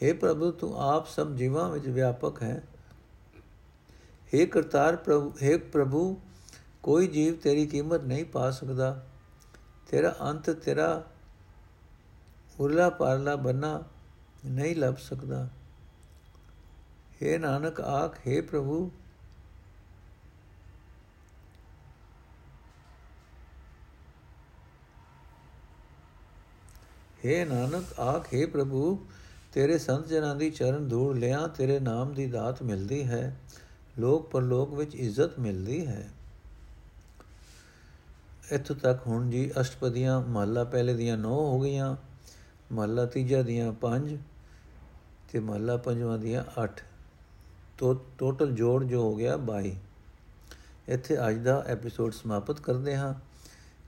[0.00, 2.62] हे ਪ੍ਰਭੂ ਤੂੰ ਆਪ ਸਭ ਜੀਵਾਂ ਵਿੱਚ ਵਿਆਪਕ ਹੈ
[4.32, 6.04] हे ਕਰਤਾਰ ਪ੍ਰਭੂ हे ਪ੍ਰਭੂ
[6.82, 8.94] ਕੋਈ ਜੀਵ ਤੇਰੀ ਕੀਮਤ ਨਹੀਂ ਪਾ ਸਕਦਾ
[9.88, 11.04] ਤੇਰਾ ਅੰਤ ਤੇਰਾ
[12.60, 13.82] ਉਰਲਾ ਪਾਰਲਾ ਬੰਨਾ
[14.46, 15.48] ਨਹੀਂ ਲੱਭ ਸਕਦਾ
[17.22, 18.90] हे ਨਾਨਕ ਆਖ हे ਪ੍ਰਭੂ
[27.24, 28.82] हे ਨਾਨਕ ਆਖ हे ਪ੍ਰਭੂ
[29.53, 33.37] ਤੇਰੇ ਸੰਤ ਜਨਾਂ ਦੀ ਚਰਨ ਧੂੜ ਲਿਆ, ਤੇਰੇ ਨਾਮ ਦੀ ਦਾਤ ਮਿਲਦੀ ਹੈ।
[33.99, 36.09] ਲੋਕ ਪਰਲੋਕ ਵਿੱਚ ਇੱਜ਼ਤ ਮਿਲਦੀ ਹੈ।
[38.51, 41.95] ਇੱਥੋਂ ਤੱਕ ਹੁਣ ਜੀ ਅਸ਼ਟਪਦੀਆਂ ਮਹੱਲਾ ਪਹਿਲੇ ਦੀਆਂ 9 ਹੋ ਗਈਆਂ,
[42.71, 44.17] ਮਹੱਲਾ ਤੀਜਾ ਦੀਆਂ 5
[45.31, 46.83] ਤੇ ਮਹੱਲਾ ਪੰਜਵਾਂ ਦੀਆਂ 8
[47.77, 49.75] ਤੋ ਟੋਟਲ ਜੋੜ ਜੋ ਹੋ ਗਿਆ 22
[50.87, 53.13] ਇੱਥੇ ਅੱਜ ਦਾ ਐਪੀਸੋਡ ਸਮਾਪਤ ਕਰਦੇ ਹਾਂ।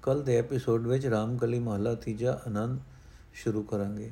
[0.04, 2.80] ਕੱਲ ਦੇ ਐਪੀਸੋਡ ਵਿੱਚ ਰਾਮਕਲੀ ਮਹੱਲਾ ਤੀਜਾ ਆਨੰਦ
[3.34, 4.12] ਸ਼ੁਰੂ ਕਰਾਂਗੇ।